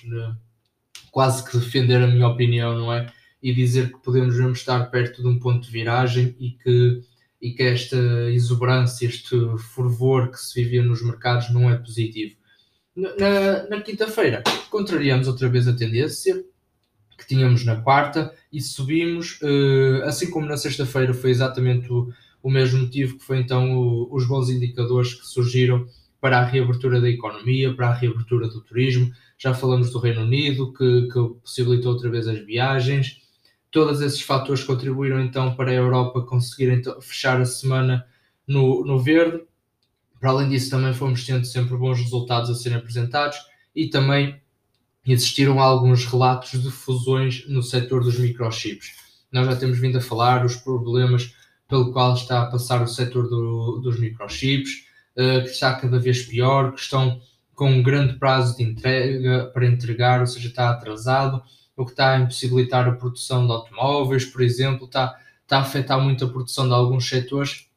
quase 1.11 1.45
que 1.45 1.59
defender 1.59 2.03
a 2.03 2.07
minha 2.07 2.29
opinião, 2.29 2.79
não 2.79 2.93
é? 2.93 3.13
E 3.43 3.53
dizer 3.53 3.93
que 3.93 3.99
podemos 3.99 4.37
mesmo 4.37 4.53
estar 4.53 4.91
perto 4.91 5.23
de 5.23 5.29
um 5.29 5.39
ponto 5.39 5.67
de 5.67 5.73
viragem 5.73 6.37
e 6.39 6.51
que, 6.51 7.03
e 7.41 7.53
que 7.53 7.63
esta 7.63 7.97
exuberância, 8.31 9.07
este 9.07 9.37
fervor 9.75 10.31
que 10.31 10.39
se 10.39 10.63
vivia 10.63 10.83
nos 10.83 11.03
mercados 11.03 11.51
não 11.53 11.71
é 11.71 11.77
positivo. 11.77 12.37
Na, 12.95 13.69
na 13.69 13.81
quinta-feira, 13.81 14.43
contrariamos 14.69 15.27
outra 15.27 15.49
vez 15.49 15.67
a 15.67 15.73
tendência 15.73 16.45
que 17.17 17.27
tínhamos 17.27 17.65
na 17.65 17.77
quarta 17.77 18.35
e 18.53 18.61
subimos, 18.61 19.39
uh, 19.43 20.05
assim 20.05 20.31
como 20.31 20.47
na 20.47 20.57
sexta-feira 20.57 21.15
foi 21.15 21.31
exatamente 21.31 21.91
o, 21.93 22.13
o 22.43 22.51
mesmo 22.51 22.81
motivo 22.81 23.19
que 23.19 23.25
foi 23.25 23.39
então 23.39 23.77
o, 23.77 24.15
os 24.15 24.27
bons 24.27 24.49
indicadores 24.49 25.15
que 25.15 25.27
surgiram 25.27 25.87
para 26.21 26.39
a 26.41 26.45
reabertura 26.45 27.01
da 27.01 27.09
economia, 27.09 27.75
para 27.75 27.89
a 27.89 27.95
reabertura 27.95 28.49
do 28.49 28.61
turismo. 28.61 29.11
Já 29.39 29.55
falamos 29.55 29.91
do 29.91 29.99
Reino 29.99 30.23
Unido, 30.23 30.73
que, 30.73 31.09
que 31.09 31.41
possibilitou 31.43 31.93
outra 31.93 32.11
vez 32.11 32.29
as 32.29 32.45
viagens. 32.45 33.23
Todos 33.71 34.01
esses 34.01 34.21
fatores 34.21 34.65
contribuíram 34.65 35.21
então 35.21 35.55
para 35.55 35.71
a 35.71 35.75
Europa 35.75 36.23
conseguir 36.23 36.73
então, 36.73 37.01
fechar 37.01 37.41
a 37.41 37.45
semana 37.45 38.05
no, 38.47 38.85
no 38.85 38.99
verde. 38.99 39.43
Para 40.19 40.31
além 40.31 40.49
disso, 40.49 40.71
também 40.71 40.93
fomos 40.93 41.25
tendo 41.25 41.45
sempre 41.45 41.77
bons 41.77 41.99
resultados 41.99 42.51
a 42.51 42.55
serem 42.55 42.79
apresentados 42.79 43.39
e 43.75 43.89
também 43.89 44.41
existiram 45.07 45.61
alguns 45.61 46.05
relatos 46.05 46.63
de 46.63 46.71
fusões 46.71 47.49
no 47.49 47.63
setor 47.63 48.03
dos 48.03 48.19
microchips. 48.19 48.93
Nós 49.33 49.47
já 49.47 49.57
temos 49.57 49.79
vindo 49.79 49.99
a 49.99 50.01
falar 50.01 50.45
os 50.45 50.57
problemas 50.57 51.35
pelo 51.69 51.93
qual 51.93 52.15
está 52.15 52.43
a 52.43 52.47
passar 52.47 52.83
o 52.83 52.87
setor 52.87 53.29
do, 53.29 53.79
dos 53.79 53.99
microchips, 53.99 54.85
uh, 55.17 55.43
que 55.45 55.51
está 55.51 55.75
cada 55.75 55.99
vez 55.99 56.23
pior, 56.25 56.73
que 56.73 56.81
estão 56.81 57.21
com 57.55 57.71
um 57.71 57.83
grande 57.83 58.15
prazo 58.15 58.57
de 58.57 58.65
entrega 58.65 59.51
para 59.55 59.67
entregar, 59.67 60.21
ou 60.21 60.27
seja, 60.27 60.49
está 60.49 60.71
atrasado, 60.71 61.43
o 61.81 61.85
que 61.87 61.93
está 61.93 62.15
a 62.15 62.21
impossibilitar 62.21 62.87
a 62.87 62.93
produção 62.93 63.47
de 63.47 63.53
automóveis, 63.53 64.27
por 64.27 64.43
exemplo, 64.43 64.85
está, 64.85 65.19
está 65.43 65.59
a 65.59 65.63
afetar 65.63 65.99
muito 65.99 66.25
a 66.25 66.29
produção 66.29 66.69
de 66.69 66.75
alguns 66.75 67.09
setores. 67.09 67.69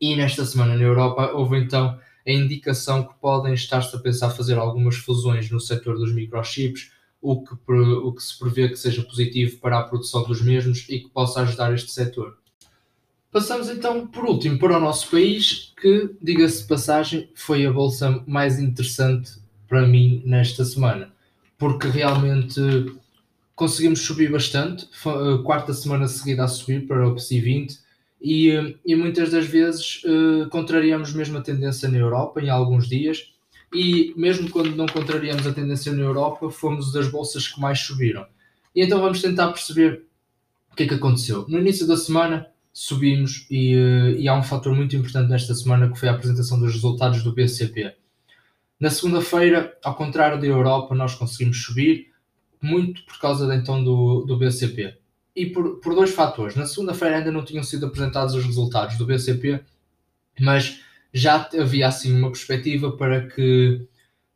E 0.00 0.16
nesta 0.16 0.46
semana 0.46 0.74
na 0.74 0.82
Europa 0.82 1.32
houve 1.32 1.58
então 1.58 1.98
a 2.26 2.32
indicação 2.32 3.04
que 3.04 3.14
podem 3.20 3.52
estar-se 3.52 3.94
a 3.94 3.98
pensar 3.98 4.30
fazer 4.30 4.56
algumas 4.56 4.96
fusões 4.96 5.50
no 5.50 5.60
setor 5.60 5.98
dos 5.98 6.14
microchips, 6.14 6.90
o 7.20 7.42
que, 7.42 7.54
o 7.72 8.12
que 8.12 8.22
se 8.22 8.38
prevê 8.38 8.68
que 8.68 8.76
seja 8.76 9.02
positivo 9.02 9.58
para 9.58 9.78
a 9.78 9.82
produção 9.82 10.22
dos 10.24 10.40
mesmos 10.40 10.86
e 10.88 11.00
que 11.00 11.10
possa 11.10 11.42
ajudar 11.42 11.74
este 11.74 11.90
setor. 11.90 12.38
Passamos 13.30 13.68
então, 13.68 14.06
por 14.06 14.24
último, 14.24 14.58
para 14.58 14.78
o 14.78 14.80
nosso 14.80 15.10
país, 15.10 15.74
que, 15.78 16.16
diga-se 16.22 16.62
de 16.62 16.68
passagem, 16.68 17.30
foi 17.34 17.66
a 17.66 17.72
bolsa 17.72 18.24
mais 18.26 18.58
interessante 18.58 19.32
para 19.68 19.86
mim 19.86 20.22
nesta 20.24 20.64
semana, 20.64 21.12
porque 21.58 21.88
realmente 21.88 22.58
conseguimos 23.58 24.02
subir 24.02 24.30
bastante, 24.30 24.88
quarta 25.44 25.74
semana 25.74 26.06
seguida 26.06 26.44
a 26.44 26.48
subir 26.48 26.86
para 26.86 27.08
o 27.08 27.14
PSI 27.16 27.40
20, 27.40 27.78
e, 28.22 28.76
e 28.86 28.94
muitas 28.94 29.30
das 29.30 29.46
vezes 29.46 30.02
uh, 30.04 30.48
contrariamos 30.48 31.12
mesmo 31.12 31.38
a 31.38 31.40
tendência 31.40 31.88
na 31.88 31.98
Europa 31.98 32.40
em 32.40 32.48
alguns 32.48 32.88
dias 32.88 33.32
e 33.72 34.12
mesmo 34.16 34.50
quando 34.50 34.74
não 34.74 34.86
contrariamos 34.86 35.46
a 35.46 35.52
tendência 35.52 35.92
na 35.92 36.02
Europa 36.02 36.50
fomos 36.50 36.92
das 36.92 37.08
bolsas 37.08 37.46
que 37.46 37.60
mais 37.60 37.78
subiram. 37.80 38.26
E 38.74 38.82
então 38.82 39.00
vamos 39.00 39.20
tentar 39.20 39.48
perceber 39.48 40.04
o 40.72 40.74
que 40.74 40.84
é 40.84 40.88
que 40.88 40.94
aconteceu. 40.94 41.44
No 41.48 41.58
início 41.58 41.86
da 41.86 41.96
semana 41.96 42.48
subimos 42.72 43.46
e, 43.50 43.74
e 44.18 44.28
há 44.28 44.34
um 44.34 44.42
fator 44.42 44.74
muito 44.74 44.96
importante 44.96 45.30
nesta 45.30 45.54
semana 45.54 45.88
que 45.88 45.98
foi 45.98 46.08
a 46.08 46.12
apresentação 46.12 46.58
dos 46.58 46.72
resultados 46.72 47.22
do 47.22 47.32
BCP 47.32 47.94
na 48.80 48.90
segunda-feira, 48.90 49.76
ao 49.82 49.96
contrário 49.96 50.40
da 50.40 50.46
Europa, 50.46 50.94
nós 50.94 51.14
conseguimos 51.14 51.64
subir 51.64 52.07
muito 52.60 53.04
por 53.04 53.18
causa 53.18 53.54
então 53.54 53.82
do, 53.82 54.24
do 54.26 54.36
BCP 54.36 54.96
e 55.38 55.46
por, 55.46 55.76
por 55.76 55.94
dois 55.94 56.10
fatores. 56.10 56.56
Na 56.56 56.66
segunda-feira 56.66 57.18
ainda 57.18 57.30
não 57.30 57.44
tinham 57.44 57.62
sido 57.62 57.86
apresentados 57.86 58.34
os 58.34 58.44
resultados 58.44 58.98
do 58.98 59.06
BCP, 59.06 59.60
mas 60.40 60.80
já 61.12 61.48
havia 61.58 61.86
assim 61.86 62.12
uma 62.16 62.30
perspectiva 62.30 62.92
para 62.92 63.26
que, 63.28 63.86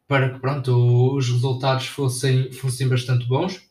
para 0.06 0.30
que 0.30 0.38
pronto, 0.38 1.16
os 1.16 1.28
resultados 1.28 1.86
fossem, 1.86 2.52
fossem 2.52 2.88
bastante 2.88 3.26
bons. 3.26 3.68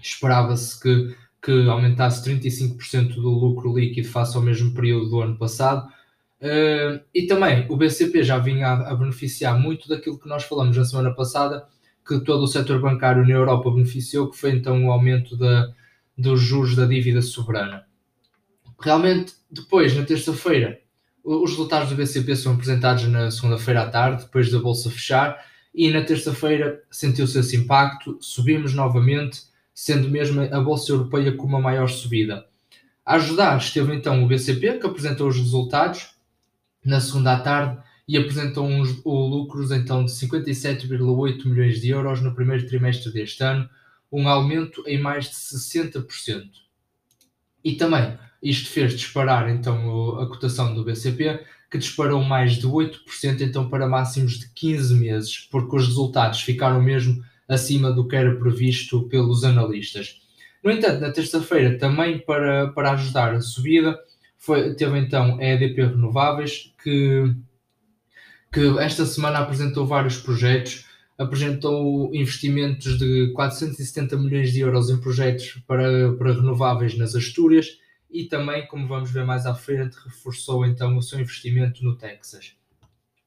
Esperava-se 0.00 0.80
que, 0.80 1.16
que 1.42 1.68
aumentasse 1.68 2.28
35% 2.28 3.14
do 3.14 3.30
lucro 3.30 3.76
líquido 3.76 4.08
face 4.08 4.36
ao 4.36 4.42
mesmo 4.42 4.74
período 4.74 5.08
do 5.08 5.20
ano 5.20 5.36
passado. 5.36 5.90
Uh, 6.40 7.00
e 7.14 7.26
também 7.26 7.66
o 7.68 7.76
BCP 7.76 8.22
já 8.22 8.38
vinha 8.38 8.68
a, 8.68 8.92
a, 8.92 8.94
beneficiar 8.94 9.58
muito 9.58 9.86
daquilo 9.88 10.18
que 10.18 10.28
nós 10.28 10.42
falamos 10.44 10.74
na 10.74 10.86
semana 10.86 11.14
passada, 11.14 11.66
que 12.18 12.24
todo 12.24 12.42
o 12.42 12.48
setor 12.48 12.80
bancário 12.80 13.24
na 13.24 13.34
Europa 13.34 13.70
beneficiou, 13.70 14.28
que 14.28 14.36
foi 14.36 14.50
então 14.50 14.84
o 14.84 14.90
aumento 14.90 15.36
da, 15.36 15.72
dos 16.18 16.40
juros 16.40 16.74
da 16.74 16.84
dívida 16.84 17.22
soberana. 17.22 17.86
Realmente, 18.80 19.34
depois, 19.48 19.96
na 19.96 20.04
terça-feira, 20.04 20.80
os 21.22 21.50
resultados 21.50 21.90
do 21.90 21.94
BCP 21.94 22.34
são 22.34 22.54
apresentados 22.54 23.06
na 23.06 23.30
segunda-feira 23.30 23.82
à 23.82 23.88
tarde, 23.88 24.24
depois 24.24 24.50
da 24.50 24.58
bolsa 24.58 24.90
fechar, 24.90 25.38
e 25.72 25.88
na 25.88 26.02
terça-feira 26.02 26.82
sentiu-se 26.90 27.38
esse 27.38 27.56
impacto, 27.56 28.18
subimos 28.20 28.74
novamente, 28.74 29.42
sendo 29.72 30.08
mesmo 30.10 30.40
a 30.40 30.60
bolsa 30.60 30.90
europeia 30.90 31.36
com 31.36 31.46
uma 31.46 31.60
maior 31.60 31.88
subida. 31.88 32.44
A 33.06 33.14
ajudar 33.14 33.56
esteve 33.56 33.94
então 33.94 34.24
o 34.24 34.26
BCP, 34.26 34.78
que 34.78 34.86
apresentou 34.86 35.28
os 35.28 35.36
resultados 35.36 36.16
na 36.84 37.00
segunda 37.00 37.34
à 37.34 37.40
tarde 37.40 37.78
e 38.10 38.16
apresentou 38.16 38.66
uns, 38.66 39.00
lucros 39.04 39.70
então 39.70 40.04
de 40.04 40.10
57,8 40.10 41.46
milhões 41.46 41.80
de 41.80 41.90
euros 41.90 42.20
no 42.20 42.34
primeiro 42.34 42.66
trimestre 42.66 43.12
deste 43.12 43.40
ano, 43.44 43.70
um 44.10 44.28
aumento 44.28 44.82
em 44.84 44.98
mais 44.98 45.26
de 45.26 45.36
60%. 45.36 46.50
E 47.62 47.74
também 47.74 48.18
isto 48.42 48.68
fez 48.68 48.94
disparar 48.94 49.48
então 49.48 50.18
a 50.18 50.26
cotação 50.26 50.74
do 50.74 50.82
BCP, 50.82 51.44
que 51.70 51.78
disparou 51.78 52.20
mais 52.24 52.54
de 52.54 52.66
8% 52.66 53.42
então 53.42 53.68
para 53.68 53.86
máximos 53.86 54.40
de 54.40 54.52
15 54.54 54.92
meses, 54.96 55.48
porque 55.48 55.76
os 55.76 55.86
resultados 55.86 56.40
ficaram 56.40 56.82
mesmo 56.82 57.22
acima 57.48 57.92
do 57.92 58.08
que 58.08 58.16
era 58.16 58.34
previsto 58.34 59.04
pelos 59.04 59.44
analistas. 59.44 60.20
No 60.64 60.72
entanto, 60.72 61.00
na 61.00 61.12
terça-feira, 61.12 61.78
também 61.78 62.18
para, 62.18 62.72
para 62.72 62.90
ajudar 62.90 63.34
a 63.34 63.40
subida, 63.40 63.96
foi, 64.36 64.74
teve 64.74 64.98
então 64.98 65.38
a 65.38 65.44
EDP 65.44 65.82
Renováveis, 65.82 66.74
que, 66.82 67.36
que 68.52 68.78
esta 68.78 69.06
semana 69.06 69.38
apresentou 69.38 69.86
vários 69.86 70.16
projetos 70.16 70.84
apresentou 71.20 72.14
investimentos 72.14 72.98
de 72.98 73.30
470 73.34 74.16
milhões 74.16 74.54
de 74.54 74.60
euros 74.60 74.88
em 74.88 74.98
projetos 74.98 75.62
para, 75.66 76.14
para 76.14 76.32
renováveis 76.32 76.96
nas 76.96 77.14
Astúrias 77.14 77.78
e 78.10 78.24
também, 78.24 78.66
como 78.66 78.88
vamos 78.88 79.10
ver 79.10 79.26
mais 79.26 79.44
à 79.44 79.54
frente, 79.54 79.98
reforçou 80.02 80.64
então 80.64 80.96
o 80.96 81.02
seu 81.02 81.20
investimento 81.20 81.84
no 81.84 81.94
Texas. 81.94 82.54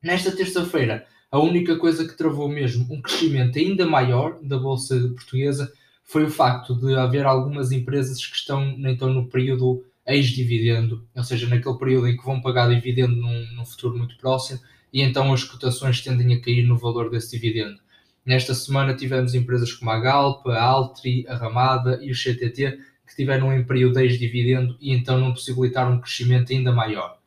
Nesta 0.01 0.35
terça-feira, 0.35 1.05
a 1.29 1.37
única 1.37 1.77
coisa 1.77 2.03
que 2.03 2.17
travou 2.17 2.49
mesmo 2.49 2.91
um 2.91 2.99
crescimento 2.99 3.59
ainda 3.59 3.85
maior 3.85 4.39
da 4.41 4.57
Bolsa 4.57 4.99
Portuguesa 5.15 5.71
foi 6.03 6.23
o 6.23 6.31
facto 6.31 6.73
de 6.73 6.95
haver 6.95 7.27
algumas 7.27 7.71
empresas 7.71 8.25
que 8.25 8.35
estão 8.35 8.75
então 8.79 9.13
no 9.13 9.27
período 9.27 9.85
ex-dividendo, 10.07 11.07
ou 11.15 11.23
seja, 11.23 11.47
naquele 11.47 11.77
período 11.77 12.07
em 12.07 12.17
que 12.17 12.25
vão 12.25 12.41
pagar 12.41 12.73
dividendo 12.73 13.15
num, 13.15 13.55
num 13.55 13.65
futuro 13.65 13.95
muito 13.95 14.17
próximo, 14.17 14.59
e 14.93 15.01
então 15.01 15.33
as 15.33 15.43
cotações 15.43 16.01
tendem 16.01 16.35
a 16.35 16.41
cair 16.41 16.63
no 16.63 16.77
valor 16.77 17.09
desse 17.09 17.31
dividendo. 17.31 17.79
Nesta 18.23 18.53
semana 18.53 18.93
tivemos 18.93 19.33
empresas 19.33 19.73
como 19.73 19.91
a 19.91 19.99
Galp, 19.99 20.47
a 20.47 20.61
Altri, 20.61 21.25
a 21.27 21.35
Ramada 21.35 21.99
e 22.01 22.11
o 22.11 22.15
CTT 22.15 22.79
que 23.05 23.15
tiveram 23.15 23.49
um 23.49 23.63
período 23.63 23.99
de 23.99 24.17
dividendo 24.17 24.77
e 24.79 24.93
então 24.93 25.19
não 25.19 25.33
possibilitaram 25.33 25.93
um 25.93 25.99
crescimento 25.99 26.53
ainda 26.53 26.71
maior. 26.71 27.17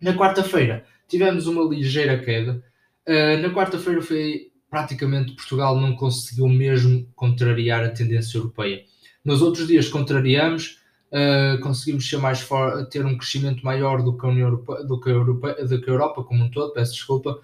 Na 0.00 0.14
quarta-feira 0.14 0.84
tivemos 1.08 1.46
uma 1.46 1.62
ligeira 1.64 2.18
queda. 2.18 2.62
Uh, 3.06 3.40
na 3.40 3.50
quarta-feira 3.50 4.02
foi 4.02 4.50
praticamente 4.68 5.32
Portugal 5.32 5.80
não 5.80 5.96
conseguiu 5.96 6.48
mesmo 6.48 7.06
contrariar 7.14 7.84
a 7.84 7.90
tendência 7.90 8.38
europeia. 8.38 8.84
Nos 9.24 9.42
outros 9.42 9.66
dias 9.66 9.88
contrariamos, 9.88 10.79
uh, 11.12 11.60
conseguimos 11.60 12.08
ser 12.08 12.18
mais 12.18 12.40
for, 12.40 12.86
ter 12.86 13.04
um 13.04 13.16
crescimento 13.16 13.64
maior 13.64 14.02
do 14.02 14.16
que 14.16 14.26
a 14.26 14.28
União 14.28 14.50
do 14.86 15.00
que 15.00 15.10
a, 15.10 15.12
Europa, 15.12 15.54
do 15.64 15.80
que 15.80 15.90
a 15.90 15.92
Europa 15.92 16.24
como 16.24 16.44
um 16.44 16.50
todo, 16.50 16.72
peço 16.72 16.94
desculpa, 16.94 17.38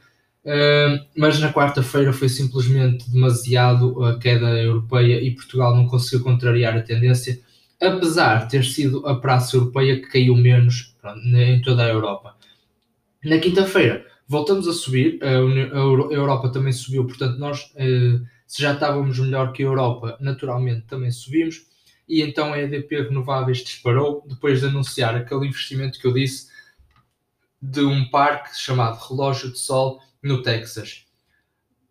Uh, 0.47 1.05
mas 1.17 1.41
na 1.41 1.53
quarta-feira 1.53 2.13
foi 2.13 2.29
simplesmente 2.29 3.11
demasiado 3.11 4.05
a 4.05 4.17
queda 4.17 4.47
europeia 4.57 5.21
e 5.21 5.35
Portugal 5.35 5.75
não 5.75 5.89
conseguiu 5.89 6.23
contrariar 6.23 6.77
a 6.77 6.83
tendência, 6.83 7.41
apesar 7.81 8.45
de 8.45 8.53
ter 8.53 8.65
sido 8.65 9.05
a 9.09 9.17
praça 9.17 9.57
europeia 9.57 9.97
que 9.97 10.07
caiu 10.07 10.37
menos 10.37 10.95
pronto, 11.03 11.19
em 11.19 11.61
toda 11.61 11.83
a 11.83 11.89
Europa. 11.89 12.37
Na 13.25 13.39
quinta-feira 13.39 14.07
voltamos 14.29 14.69
a 14.69 14.73
subir, 14.73 15.19
a, 15.21 15.31
a, 15.31 16.15
Europa 16.15 16.49
também 16.51 16.73
subiu, 16.73 17.05
portanto 17.05 17.39
nós 17.39 17.63
uh, 17.75 18.25
se 18.47 18.63
já 18.63 18.73
estávamos 18.73 19.19
melhor 19.19 19.53
que 19.53 19.65
a 19.65 19.67
Europa, 19.67 20.17
naturalmente 20.21 20.83
também 20.83 21.11
subimos. 21.11 21.67
E 22.09 22.23
então 22.23 22.53
a 22.53 22.59
EDP 22.59 23.03
Renováveis 23.03 23.59
disparou 23.59 24.25
depois 24.27 24.61
de 24.61 24.67
anunciar 24.67 25.15
aquele 25.17 25.47
investimento 25.47 25.99
que 25.99 26.07
eu 26.07 26.13
disse 26.13 26.49
de 27.61 27.81
um 27.81 28.09
parque 28.09 28.57
chamado 28.57 28.99
Relógio 29.09 29.51
de 29.51 29.59
Sol 29.59 30.01
no 30.23 30.43
Texas. 30.43 31.05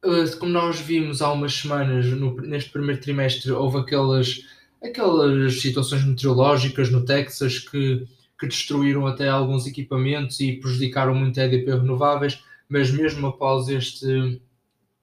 Uh, 0.04 0.38
como 0.38 0.52
nós 0.52 0.80
vimos 0.80 1.22
há 1.22 1.32
umas 1.32 1.54
semanas, 1.54 2.06
no, 2.06 2.36
neste 2.36 2.70
primeiro 2.70 3.02
trimestre, 3.02 3.52
houve 3.52 3.80
aquelas, 3.80 4.42
aquelas 4.82 5.60
situações 5.60 6.04
meteorológicas 6.06 6.92
no 6.92 7.04
Texas 7.04 7.60
que, 7.60 8.08
que 8.40 8.48
destruíram 8.48 9.08
até 9.08 9.28
alguns 9.28 9.66
equipamentos 9.66 10.40
e 10.40 10.54
prejudicaram 10.54 11.16
muito 11.16 11.40
a 11.40 11.46
EDP 11.46 11.72
Renováveis, 11.72 12.44
mas 12.70 12.92
mesmo 12.92 13.28
após 13.28 13.68
este, 13.68 14.40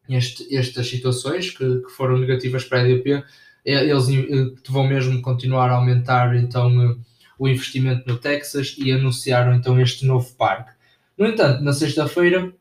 este, 0.09 0.55
estas 0.55 0.89
situações 0.89 1.51
que, 1.51 1.81
que 1.81 1.91
foram 1.91 2.19
negativas 2.19 2.65
para 2.65 2.83
a 2.83 2.89
EDP, 2.89 3.11
eh, 3.11 3.25
eles 3.65 4.09
eh, 4.09 4.53
vão 4.69 4.87
mesmo 4.87 5.21
continuar 5.23 5.71
a 5.71 5.77
aumentar 5.77 6.37
então 6.37 6.99
o 7.39 7.49
investimento 7.49 8.07
no 8.07 8.19
Texas 8.19 8.77
e 8.79 8.93
anunciaram 8.93 9.55
então 9.55 9.81
este 9.81 10.07
novo 10.07 10.35
parque. 10.37 10.73
No 11.17 11.27
entanto, 11.27 11.63
na 11.63 11.73
sexta-feira 11.73 12.53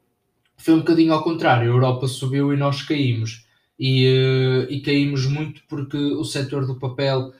foi 0.57 0.73
um 0.75 0.79
bocadinho 0.79 1.13
ao 1.13 1.23
contrário, 1.23 1.63
a 1.63 1.73
Europa 1.73 2.07
subiu 2.07 2.53
e 2.53 2.57
nós 2.57 2.81
caímos. 2.83 3.45
E, 3.79 4.07
uh, 4.07 4.71
e 4.71 4.79
caímos 4.81 5.25
muito 5.25 5.63
porque 5.67 5.97
o 5.97 6.23
setor 6.23 6.67
do 6.67 6.77
papel 6.77 7.33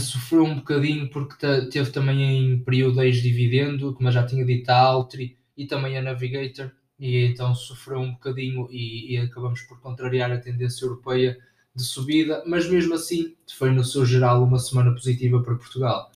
sofreu 0.00 0.44
um 0.44 0.56
bocadinho 0.56 1.08
porque 1.08 1.46
teve 1.70 1.90
também 1.90 2.22
em 2.22 2.58
período 2.58 3.00
ex-dividendo, 3.02 3.94
como 3.94 4.08
eu 4.08 4.12
já 4.12 4.26
tinha 4.26 4.44
dito, 4.44 4.68
a 4.68 4.78
Altri 4.78 5.36
e 5.56 5.64
também 5.64 5.96
a 5.96 6.02
Navigator, 6.02 6.72
e 6.98 7.24
então 7.24 7.54
sofreu 7.54 8.00
um 8.00 8.12
bocadinho 8.12 8.68
e, 8.70 9.14
e 9.14 9.18
acabamos 9.18 9.60
por 9.62 9.80
contrariar 9.80 10.32
a 10.32 10.38
tendência 10.38 10.84
europeia 10.84 11.38
de 11.76 11.84
subida, 11.84 12.42
mas 12.46 12.68
mesmo 12.68 12.94
assim 12.94 13.34
foi 13.56 13.70
no 13.70 13.84
seu 13.84 14.04
geral 14.04 14.42
uma 14.42 14.58
semana 14.58 14.92
positiva 14.92 15.42
para 15.42 15.54
Portugal. 15.54 16.10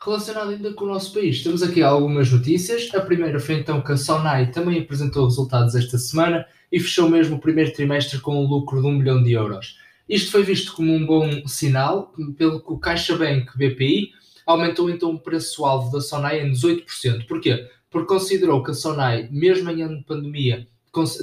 Relacionado 0.00 0.50
ainda 0.50 0.72
com 0.74 0.84
o 0.84 0.88
nosso 0.88 1.12
país, 1.12 1.42
temos 1.42 1.62
aqui 1.62 1.82
algumas 1.82 2.30
notícias. 2.30 2.88
A 2.94 3.00
primeira 3.00 3.40
foi 3.40 3.56
então 3.56 3.80
que 3.80 3.90
a 3.90 3.96
Sonai 3.96 4.52
também 4.52 4.80
apresentou 4.80 5.24
resultados 5.24 5.74
esta 5.74 5.98
semana 5.98 6.46
e 6.70 6.78
fechou 6.78 7.08
mesmo 7.08 7.36
o 7.36 7.40
primeiro 7.40 7.72
trimestre 7.72 8.20
com 8.20 8.36
um 8.36 8.46
lucro 8.46 8.80
de 8.80 8.86
1 8.86 8.92
milhão 8.92 9.22
de 9.22 9.32
euros. 9.32 9.76
Isto 10.08 10.30
foi 10.30 10.42
visto 10.42 10.72
como 10.72 10.92
um 10.92 11.04
bom 11.04 11.46
sinal, 11.48 12.12
pelo 12.36 12.60
que 12.60 12.72
o 12.72 12.78
CaixaBank 12.78 13.56
BPI 13.56 14.12
aumentou 14.46 14.88
então 14.88 15.10
o 15.10 15.18
preço-alvo 15.18 15.90
da 15.90 16.00
Sonai 16.00 16.40
em 16.40 16.52
18%. 16.52 17.26
Porquê? 17.26 17.68
Porque 17.90 18.06
considerou 18.06 18.62
que 18.62 18.70
a 18.70 18.74
Sonai, 18.74 19.28
mesmo 19.30 19.68
em 19.70 19.82
ano 19.82 19.98
de 19.98 20.04
pandemia, 20.04 20.66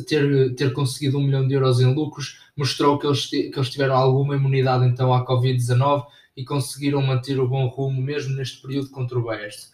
ter, 0.07 0.55
ter 0.55 0.73
conseguido 0.73 1.17
1 1.17 1.23
milhão 1.23 1.47
de 1.47 1.53
euros 1.53 1.79
em 1.79 1.93
lucros, 1.93 2.39
mostrou 2.55 2.97
que 2.97 3.05
eles, 3.05 3.25
que 3.25 3.51
eles 3.55 3.69
tiveram 3.69 3.95
alguma 3.95 4.35
imunidade 4.35 4.85
então 4.85 5.13
à 5.13 5.25
Covid-19 5.25 6.05
e 6.37 6.43
conseguiram 6.43 7.01
manter 7.01 7.39
o 7.39 7.47
bom 7.47 7.67
rumo 7.67 8.01
mesmo 8.01 8.35
neste 8.35 8.61
período 8.61 8.89
controverso. 8.89 9.69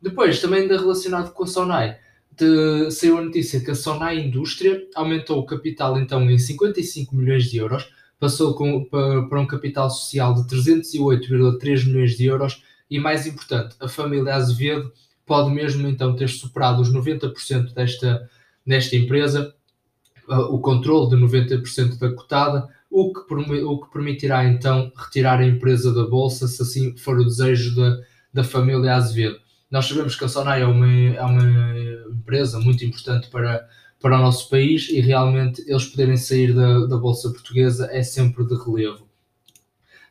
Depois, 0.00 0.40
também 0.40 0.62
ainda 0.62 0.78
relacionado 0.78 1.32
com 1.32 1.44
a 1.44 1.46
Sonai, 1.46 1.96
de, 2.36 2.90
saiu 2.90 3.18
a 3.18 3.22
notícia 3.22 3.60
que 3.60 3.70
a 3.70 3.74
Sonai 3.74 4.18
Indústria 4.18 4.82
aumentou 4.94 5.38
o 5.38 5.46
capital 5.46 5.98
então 5.98 6.28
em 6.30 6.38
55 6.38 7.14
milhões 7.14 7.50
de 7.50 7.58
euros, 7.58 7.92
passou 8.18 8.54
com, 8.54 8.84
para, 8.84 9.22
para 9.22 9.40
um 9.40 9.46
capital 9.46 9.90
social 9.90 10.34
de 10.34 10.42
308,3 10.42 11.86
milhões 11.86 12.16
de 12.16 12.26
euros 12.26 12.62
e 12.90 12.98
mais 12.98 13.26
importante, 13.26 13.74
a 13.80 13.88
família 13.88 14.34
Azevedo 14.34 14.92
pode 15.24 15.50
mesmo 15.50 15.88
então 15.88 16.14
ter 16.14 16.28
superado 16.28 16.82
os 16.82 16.92
90% 16.92 17.72
desta, 17.72 18.28
desta 18.66 18.96
empresa, 18.96 19.54
o 20.28 20.58
controle 20.58 21.10
de 21.10 21.16
90% 21.16 21.98
da 21.98 22.12
cotada, 22.12 22.68
o 22.90 23.12
que, 23.12 23.34
o 23.64 23.78
que 23.80 23.92
permitirá 23.92 24.44
então 24.44 24.92
retirar 24.96 25.40
a 25.40 25.46
empresa 25.46 25.92
da 25.94 26.04
bolsa, 26.04 26.46
se 26.46 26.62
assim 26.62 26.96
for 26.96 27.18
o 27.18 27.24
desejo 27.24 27.74
da, 27.74 27.98
da 28.32 28.44
família 28.44 28.94
Azevedo. 28.94 29.40
Nós 29.70 29.86
sabemos 29.86 30.14
que 30.14 30.24
a 30.24 30.28
Sonai 30.28 30.62
é 30.62 30.66
uma, 30.66 30.86
é 30.86 31.22
uma 31.22 31.42
empresa 32.10 32.60
muito 32.60 32.84
importante 32.84 33.28
para, 33.30 33.66
para 33.98 34.18
o 34.18 34.20
nosso 34.20 34.50
país 34.50 34.88
e 34.90 35.00
realmente 35.00 35.64
eles 35.66 35.86
poderem 35.86 36.16
sair 36.16 36.52
da, 36.52 36.86
da 36.86 36.98
bolsa 36.98 37.30
portuguesa 37.30 37.88
é 37.90 38.02
sempre 38.02 38.44
de 38.44 38.54
relevo. 38.54 39.08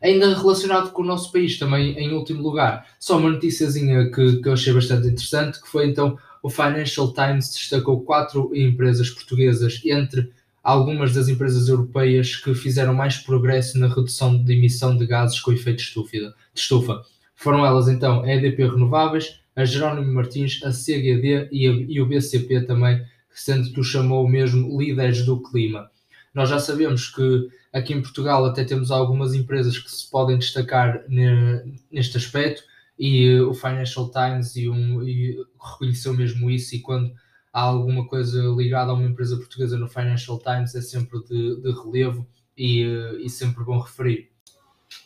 Ainda 0.01 0.35
relacionado 0.35 0.89
com 0.91 1.03
o 1.03 1.05
nosso 1.05 1.31
país, 1.31 1.59
também 1.59 1.95
em 1.99 2.11
último 2.13 2.41
lugar, 2.41 2.87
só 2.99 3.19
uma 3.19 3.29
noticiazinha 3.29 4.09
que, 4.09 4.41
que 4.41 4.49
eu 4.49 4.53
achei 4.53 4.73
bastante 4.73 5.07
interessante, 5.07 5.61
que 5.61 5.69
foi 5.69 5.87
então 5.87 6.17
o 6.41 6.49
Financial 6.49 7.13
Times 7.13 7.51
destacou 7.51 8.01
quatro 8.01 8.51
empresas 8.55 9.09
portuguesas 9.09 9.81
entre 9.85 10.31
algumas 10.63 11.13
das 11.13 11.27
empresas 11.27 11.67
europeias 11.67 12.35
que 12.35 12.53
fizeram 12.53 12.93
mais 12.93 13.17
progresso 13.17 13.79
na 13.79 13.87
redução 13.87 14.43
de 14.43 14.53
emissão 14.53 14.95
de 14.95 15.05
gases 15.05 15.39
com 15.39 15.51
efeito 15.51 15.83
de 15.83 16.33
estufa. 16.53 17.03
Foram 17.35 17.65
elas 17.65 17.87
então 17.87 18.21
a 18.23 18.31
EDP 18.31 18.67
Renováveis, 18.67 19.39
a 19.55 19.65
Jerónimo 19.65 20.13
Martins, 20.13 20.61
a 20.63 20.71
CGD 20.71 21.49
e, 21.51 21.99
o 21.99 22.05
BCP 22.05 22.61
também, 22.61 23.03
sendo 23.31 23.71
que 23.71 23.79
o 23.79 23.83
chamou 23.83 24.27
mesmo 24.27 24.79
líderes 24.79 25.25
do 25.25 25.41
clima. 25.41 25.89
Nós 26.33 26.49
já 26.49 26.59
sabemos 26.59 27.07
que 27.07 27.49
aqui 27.73 27.93
em 27.93 28.01
Portugal 28.01 28.45
até 28.45 28.63
temos 28.63 28.91
algumas 28.91 29.33
empresas 29.33 29.77
que 29.77 29.91
se 29.91 30.09
podem 30.09 30.37
destacar 30.37 31.03
neste 31.09 32.17
aspecto 32.17 32.63
e 33.03 33.41
o 33.41 33.51
Financial 33.55 34.11
Times 34.11 34.55
e, 34.55 34.69
um, 34.69 35.01
e 35.01 35.35
reconheceu 35.59 36.13
mesmo 36.13 36.51
isso 36.51 36.75
e 36.75 36.81
quando 36.81 37.11
há 37.51 37.61
alguma 37.61 38.05
coisa 38.05 38.39
ligada 38.55 38.91
a 38.91 38.93
uma 38.93 39.07
empresa 39.07 39.35
portuguesa 39.37 39.75
no 39.75 39.89
Financial 39.89 40.37
Times, 40.37 40.75
é 40.75 40.81
sempre 40.81 41.19
de, 41.23 41.59
de 41.61 41.71
relevo 41.71 42.27
e, 42.55 42.83
e, 43.23 43.27
sempre 43.27 43.63
bom 43.63 43.79
referir. 43.79 44.29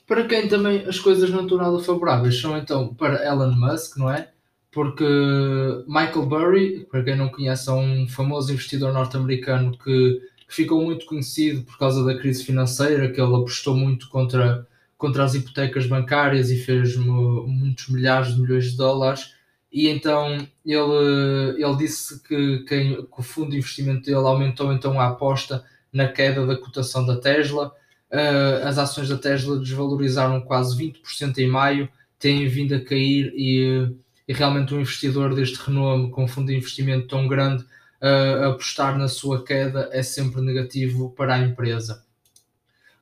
Para 0.05 0.27
quem 0.27 0.49
também 0.49 0.81
as 0.81 0.99
coisas 0.99 1.29
não 1.29 1.43
estão 1.43 1.58
nada 1.58 1.79
favoráveis 1.79 2.39
são 2.39 2.58
então 2.58 2.93
para 2.93 3.25
Elon 3.25 3.53
Musk, 3.53 3.95
não 3.95 4.12
é? 4.12 4.29
Porque 4.73 5.05
Michael 5.88 6.25
Burry, 6.25 6.86
para 6.91 7.01
quem 7.01 7.15
não 7.15 7.29
conhece, 7.29 7.69
é 7.69 7.71
um 7.71 8.10
famoso 8.10 8.51
investidor 8.51 8.91
norte-americano 8.91 9.71
que, 9.71 10.21
que 10.49 10.53
ficou 10.53 10.84
muito 10.84 11.05
conhecido 11.05 11.63
por 11.63 11.77
causa 11.77 12.03
da 12.03 12.19
crise 12.19 12.43
financeira, 12.43 13.10
que 13.10 13.21
ele 13.21 13.36
apostou 13.36 13.73
muito 13.73 14.10
contra, 14.10 14.67
contra 14.97 15.23
as 15.23 15.36
hipotecas 15.36 15.88
bancárias 15.88 16.49
e 16.49 16.58
fez 16.58 16.95
muitos 16.95 17.89
milhares 17.89 18.34
de 18.34 18.41
milhões 18.41 18.71
de 18.71 18.77
dólares 18.77 19.36
e 19.75 19.89
então 19.89 20.47
ele, 20.65 21.62
ele 21.62 21.75
disse 21.77 22.23
que, 22.23 22.60
que, 22.60 22.95
que, 22.95 23.08
o 23.12 23.21
fundo 23.21 23.51
de 23.51 23.58
investimento 23.58 24.05
dele 24.05 24.15
aumentou 24.15 24.71
então 24.71 24.97
a 24.97 25.10
aposta 25.10 25.65
na 25.91 26.08
queda 26.08 26.47
da 26.47 26.55
cotação 26.55 27.05
da 27.05 27.17
Tesla. 27.17 27.73
Uh, 28.10 28.65
as 28.65 28.77
ações 28.77 29.10
da 29.10 29.17
Tesla 29.17 29.60
desvalorizaram 29.60 30.39
quase 30.39 30.77
20% 30.77 31.39
em 31.39 31.47
maio, 31.47 31.89
têm 32.17 32.47
vindo 32.47 32.73
a 32.73 32.79
cair 32.79 33.34
e, 33.36 33.93
e, 34.25 34.34
realmente 34.34 34.73
um 34.73 34.79
investidor 34.79 35.36
deste 35.36 35.58
renome 35.58 36.10
com 36.10 36.23
um 36.23 36.27
fundo 36.27 36.47
de 36.47 36.55
investimento 36.55 37.08
tão 37.08 37.27
grande 37.27 37.65
uh, 38.01 38.45
apostar 38.45 38.97
na 38.97 39.10
sua 39.10 39.43
queda 39.43 39.89
é 39.91 40.01
sempre 40.01 40.39
negativo 40.39 41.10
para 41.10 41.36
a 41.36 41.39
empresa. 41.39 42.05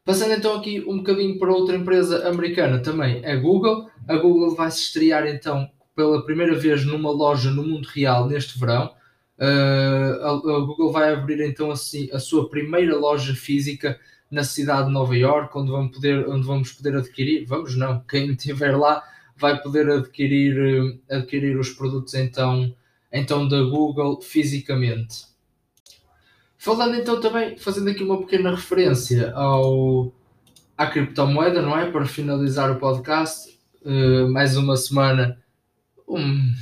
Passando 0.05 0.33
então 0.33 0.57
aqui 0.57 0.83
um 0.85 0.97
bocadinho 0.97 1.39
para 1.39 1.53
outra 1.53 1.75
empresa 1.75 2.27
americana 2.27 2.79
também, 2.79 3.25
a 3.25 3.35
Google. 3.37 3.89
A 4.07 4.17
Google 4.17 4.53
vai 4.53 4.69
se 4.69 4.81
estrear 4.81 5.25
então 5.25 5.69
pela 5.95 6.25
primeira 6.25 6.55
vez 6.55 6.85
numa 6.85 7.09
loja 7.09 7.49
no 7.49 7.63
mundo 7.63 7.87
real 7.87 8.27
neste 8.27 8.59
verão. 8.59 8.93
Uh, 9.39 10.21
a, 10.21 10.29
a, 10.29 10.59
Google 10.59 10.91
vai 10.91 11.13
abrir 11.13 11.41
então 11.41 11.71
assim 11.71 12.09
a 12.11 12.19
sua 12.19 12.49
primeira 12.49 12.95
loja 12.95 13.33
física 13.33 13.99
na 14.29 14.43
cidade 14.43 14.87
de 14.87 14.93
Nova 14.93 15.15
York, 15.15 15.57
onde 15.57 15.71
vamos 15.71 15.95
poder, 15.95 16.27
onde 16.27 16.45
vamos 16.45 16.71
poder 16.71 16.97
adquirir, 16.97 17.45
vamos 17.45 17.75
não, 17.77 17.99
quem 18.01 18.31
estiver 18.31 18.75
lá 18.75 19.03
vai 19.37 19.61
poder 19.61 19.89
adquirir, 19.89 20.99
eh, 21.09 21.15
adquirir 21.15 21.57
os 21.57 21.69
produtos 21.69 22.13
então, 22.13 22.75
então 23.11 23.47
da 23.47 23.61
Google 23.61 24.21
fisicamente. 24.21 25.32
Falando 26.63 26.95
então 26.95 27.19
também, 27.19 27.57
fazendo 27.57 27.89
aqui 27.89 28.01
uma 28.01 28.21
pequena 28.21 28.51
referência 28.51 29.33
ao, 29.33 30.13
à 30.77 30.87
criptomoeda, 30.87 31.61
não 31.61 31.77
é? 31.77 31.91
Para 31.91 32.05
finalizar 32.05 32.71
o 32.71 32.79
podcast, 32.79 33.59
uh, 33.81 34.31
mais 34.31 34.55
uma 34.55 34.77
semana 34.77 35.37
um, 36.07 36.53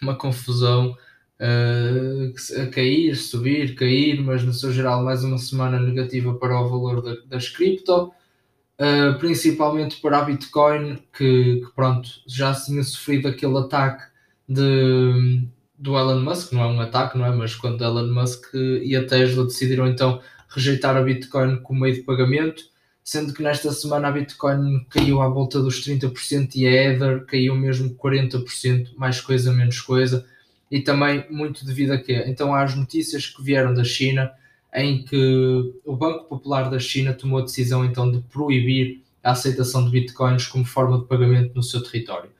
uma 0.00 0.16
confusão 0.16 0.96
uh, 1.38 2.62
a 2.62 2.66
cair, 2.68 3.14
subir, 3.14 3.74
cair, 3.74 4.22
mas 4.22 4.42
no 4.42 4.54
seu 4.54 4.72
geral 4.72 5.04
mais 5.04 5.22
uma 5.24 5.36
semana 5.36 5.78
negativa 5.78 6.32
para 6.32 6.58
o 6.58 6.66
valor 6.66 7.02
da, 7.02 7.16
das 7.26 7.50
cripto, 7.50 8.04
uh, 8.04 9.18
principalmente 9.18 10.00
para 10.00 10.20
a 10.20 10.22
Bitcoin, 10.22 10.96
que, 11.12 11.56
que, 11.56 11.72
pronto, 11.76 12.08
já 12.26 12.54
tinha 12.54 12.82
sofrido 12.82 13.28
aquele 13.28 13.58
ataque 13.58 14.04
de, 14.48 15.42
do 15.80 15.98
Elon 15.98 16.20
Musk, 16.20 16.52
não 16.52 16.62
é 16.62 16.66
um 16.66 16.80
ataque, 16.80 17.16
não 17.16 17.24
é? 17.24 17.30
Mas 17.30 17.54
quando 17.54 17.82
Elon 17.82 18.12
Musk 18.12 18.52
e 18.54 18.94
a 18.94 19.06
Tesla 19.06 19.44
decidiram 19.44 19.88
então 19.88 20.20
rejeitar 20.50 20.94
a 20.94 21.02
Bitcoin 21.02 21.56
como 21.62 21.80
meio 21.80 21.94
de 21.94 22.02
pagamento, 22.02 22.64
sendo 23.02 23.32
que 23.32 23.42
nesta 23.42 23.72
semana 23.72 24.08
a 24.08 24.12
Bitcoin 24.12 24.84
caiu 24.90 25.22
à 25.22 25.28
volta 25.28 25.60
dos 25.60 25.82
30% 25.82 26.54
e 26.56 26.66
a 26.66 26.70
Ether 26.70 27.24
caiu 27.24 27.56
mesmo 27.56 27.94
40%, 27.94 28.90
mais 28.96 29.22
coisa, 29.22 29.52
menos 29.52 29.80
coisa, 29.80 30.26
e 30.70 30.80
também 30.80 31.24
muito 31.30 31.64
devido 31.64 31.92
a 31.92 31.98
quê? 31.98 32.24
Então 32.26 32.54
às 32.54 32.74
notícias 32.74 33.26
que 33.26 33.42
vieram 33.42 33.72
da 33.72 33.82
China, 33.82 34.30
em 34.74 35.02
que 35.02 35.72
o 35.84 35.96
Banco 35.96 36.28
Popular 36.28 36.70
da 36.70 36.78
China 36.78 37.14
tomou 37.14 37.38
a 37.38 37.44
decisão 37.44 37.84
então 37.84 38.10
de 38.12 38.20
proibir 38.20 39.02
a 39.22 39.32
aceitação 39.32 39.84
de 39.84 39.90
bitcoins 39.90 40.46
como 40.46 40.64
forma 40.64 40.98
de 40.98 41.06
pagamento 41.06 41.54
no 41.54 41.62
seu 41.62 41.82
território. 41.82 42.30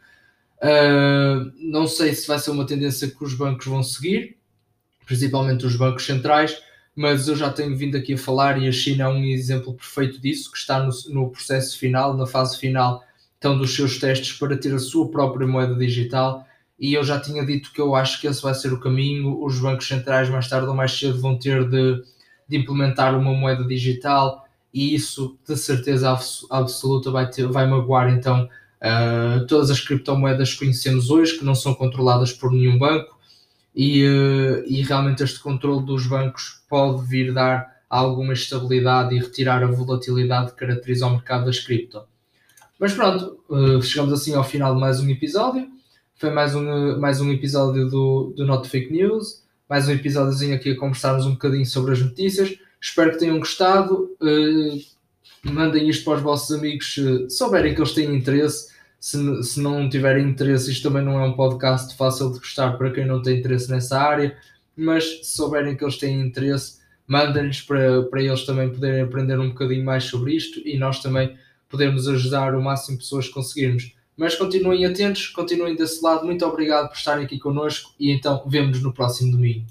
Uh, 0.62 1.51
não 1.59 1.87
sei 1.87 2.14
se 2.14 2.29
vai 2.29 2.38
ser 2.38 2.51
uma 2.51 2.66
tendência 2.66 3.09
que 3.09 3.25
os 3.25 3.35
bancos 3.35 3.66
vão 3.66 3.83
seguir, 3.83 4.37
principalmente 5.07 5.64
os 5.64 5.75
bancos 5.77 6.05
centrais, 6.05 6.62
mas 6.94 7.29
eu 7.29 7.37
já 7.37 7.51
tenho 7.51 7.77
vindo 7.77 7.96
aqui 7.96 8.14
a 8.14 8.18
falar 8.18 8.61
e 8.61 8.68
a 8.68 8.73
China 8.73 9.05
é 9.05 9.09
um 9.09 9.25
exemplo 9.25 9.73
perfeito 9.75 10.20
disso, 10.20 10.51
que 10.51 10.59
está 10.59 10.81
no, 10.81 10.90
no 11.09 11.31
processo 11.31 11.79
final, 11.79 12.14
na 12.16 12.27
fase 12.27 12.59
final 12.59 13.03
então, 13.38 13.57
dos 13.57 13.75
seus 13.75 13.99
testes 13.99 14.38
para 14.38 14.55
ter 14.57 14.75
a 14.75 14.79
sua 14.79 15.11
própria 15.11 15.46
moeda 15.46 15.75
digital. 15.75 16.46
E 16.79 16.92
eu 16.92 17.03
já 17.03 17.18
tinha 17.18 17.44
dito 17.44 17.73
que 17.73 17.81
eu 17.81 17.94
acho 17.94 18.20
que 18.20 18.27
esse 18.27 18.42
vai 18.42 18.55
ser 18.55 18.70
o 18.70 18.79
caminho. 18.79 19.42
Os 19.42 19.59
bancos 19.59 19.88
centrais, 19.88 20.29
mais 20.29 20.46
tarde 20.46 20.68
ou 20.68 20.75
mais 20.75 20.92
cedo, 20.92 21.18
vão 21.18 21.38
ter 21.38 21.66
de, 21.66 22.03
de 22.46 22.59
implementar 22.59 23.18
uma 23.18 23.33
moeda 23.33 23.64
digital, 23.66 24.46
e 24.73 24.94
isso, 24.94 25.38
de 25.49 25.57
certeza 25.57 26.16
absoluta, 26.51 27.11
vai, 27.11 27.29
ter, 27.31 27.46
vai 27.49 27.66
magoar 27.66 28.11
então 28.11 28.49
uh, 28.81 29.47
todas 29.47 29.71
as 29.71 29.81
criptomoedas 29.81 30.53
que 30.53 30.61
conhecemos 30.61 31.11
hoje, 31.11 31.38
que 31.38 31.45
não 31.45 31.55
são 31.55 31.75
controladas 31.75 32.33
por 32.33 32.51
nenhum 32.51 32.79
banco 32.79 33.19
e, 33.75 34.05
uh, 34.07 34.64
e 34.66 34.83
realmente 34.83 35.23
este 35.23 35.38
controle 35.38 35.85
dos 35.85 36.07
bancos 36.07 36.62
pode 36.69 37.07
vir 37.07 37.33
dar 37.33 37.81
alguma 37.88 38.33
estabilidade 38.33 39.14
e 39.14 39.19
retirar 39.19 39.62
a 39.62 39.66
volatilidade 39.66 40.53
que 40.53 40.59
caracteriza 40.59 41.07
o 41.07 41.11
mercado 41.11 41.47
das 41.47 41.59
cripto. 41.59 42.03
Mas 42.79 42.95
pronto, 42.95 43.40
uh, 43.49 43.83
chegamos 43.83 44.12
assim 44.12 44.35
ao 44.35 44.45
final 44.45 44.75
de 44.75 44.81
mais 44.81 45.01
um 45.01 45.09
episódio. 45.09 45.69
Foi 46.14 46.31
mais 46.31 46.55
um, 46.55 46.99
mais 46.99 47.21
um 47.21 47.31
episódio 47.31 47.88
do, 47.88 48.33
do 48.37 48.47
Not 48.47 48.69
Fake 48.69 48.93
News, 48.93 49.43
mais 49.69 49.88
um 49.88 49.93
episódiozinho 49.93 50.55
aqui 50.55 50.73
a 50.73 50.77
conversarmos 50.77 51.27
um 51.27 51.33
bocadinho 51.33 51.64
sobre 51.66 51.93
as 51.93 52.01
notícias. 52.01 52.57
Espero 52.81 53.12
que 53.12 53.19
tenham 53.19 53.38
gostado. 53.38 54.11
Mandem 55.44 55.88
isto 55.88 56.05
para 56.05 56.18
os 56.18 56.22
vossos 56.22 56.57
amigos 56.57 56.94
se 56.94 57.31
souberem 57.31 57.74
que 57.74 57.81
eles 57.81 57.92
têm 57.92 58.14
interesse 58.14 58.70
se, 59.00 59.42
se 59.42 59.61
não 59.61 59.88
tiverem 59.88 60.29
interesse, 60.29 60.70
isto 60.70 60.87
também 60.87 61.03
não 61.03 61.18
é 61.18 61.24
um 61.26 61.33
podcast 61.33 61.96
fácil 61.96 62.31
de 62.33 62.38
gostar 62.38 62.76
para 62.76 62.90
quem 62.90 63.07
não 63.07 63.22
tem 63.22 63.38
interesse 63.38 63.70
nessa 63.70 63.98
área, 63.98 64.37
mas 64.76 65.26
se 65.26 65.37
souberem 65.37 65.74
que 65.74 65.83
eles 65.83 65.96
têm 65.96 66.20
interesse, 66.20 66.79
mandem-lhes 67.09 67.62
para, 67.62 68.03
para 68.03 68.22
eles 68.22 68.44
também 68.44 68.68
poderem 68.68 69.00
aprender 69.00 69.38
um 69.38 69.48
bocadinho 69.48 69.85
mais 69.85 70.05
sobre 70.05 70.35
isto 70.35 70.61
e 70.68 70.79
nós 70.79 71.00
também 71.00 71.35
podemos 71.68 72.07
ajudar 72.07 72.55
o 72.55 72.62
máximo 72.62 72.98
de 72.98 73.05
pessoas 73.05 73.26
que 73.26 73.33
conseguirmos. 73.33 73.94
Mas 74.16 74.35
continuem 74.35 74.85
atentos, 74.85 75.29
continuem 75.29 75.74
desse 75.74 76.05
lado. 76.05 76.26
Muito 76.26 76.44
obrigado 76.44 76.88
por 76.88 76.96
estarem 76.96 77.24
aqui 77.24 77.38
connosco 77.38 77.94
e 77.98 78.11
então 78.11 78.44
vemos 78.46 78.83
no 78.83 78.92
próximo 78.92 79.33
domingo. 79.33 79.64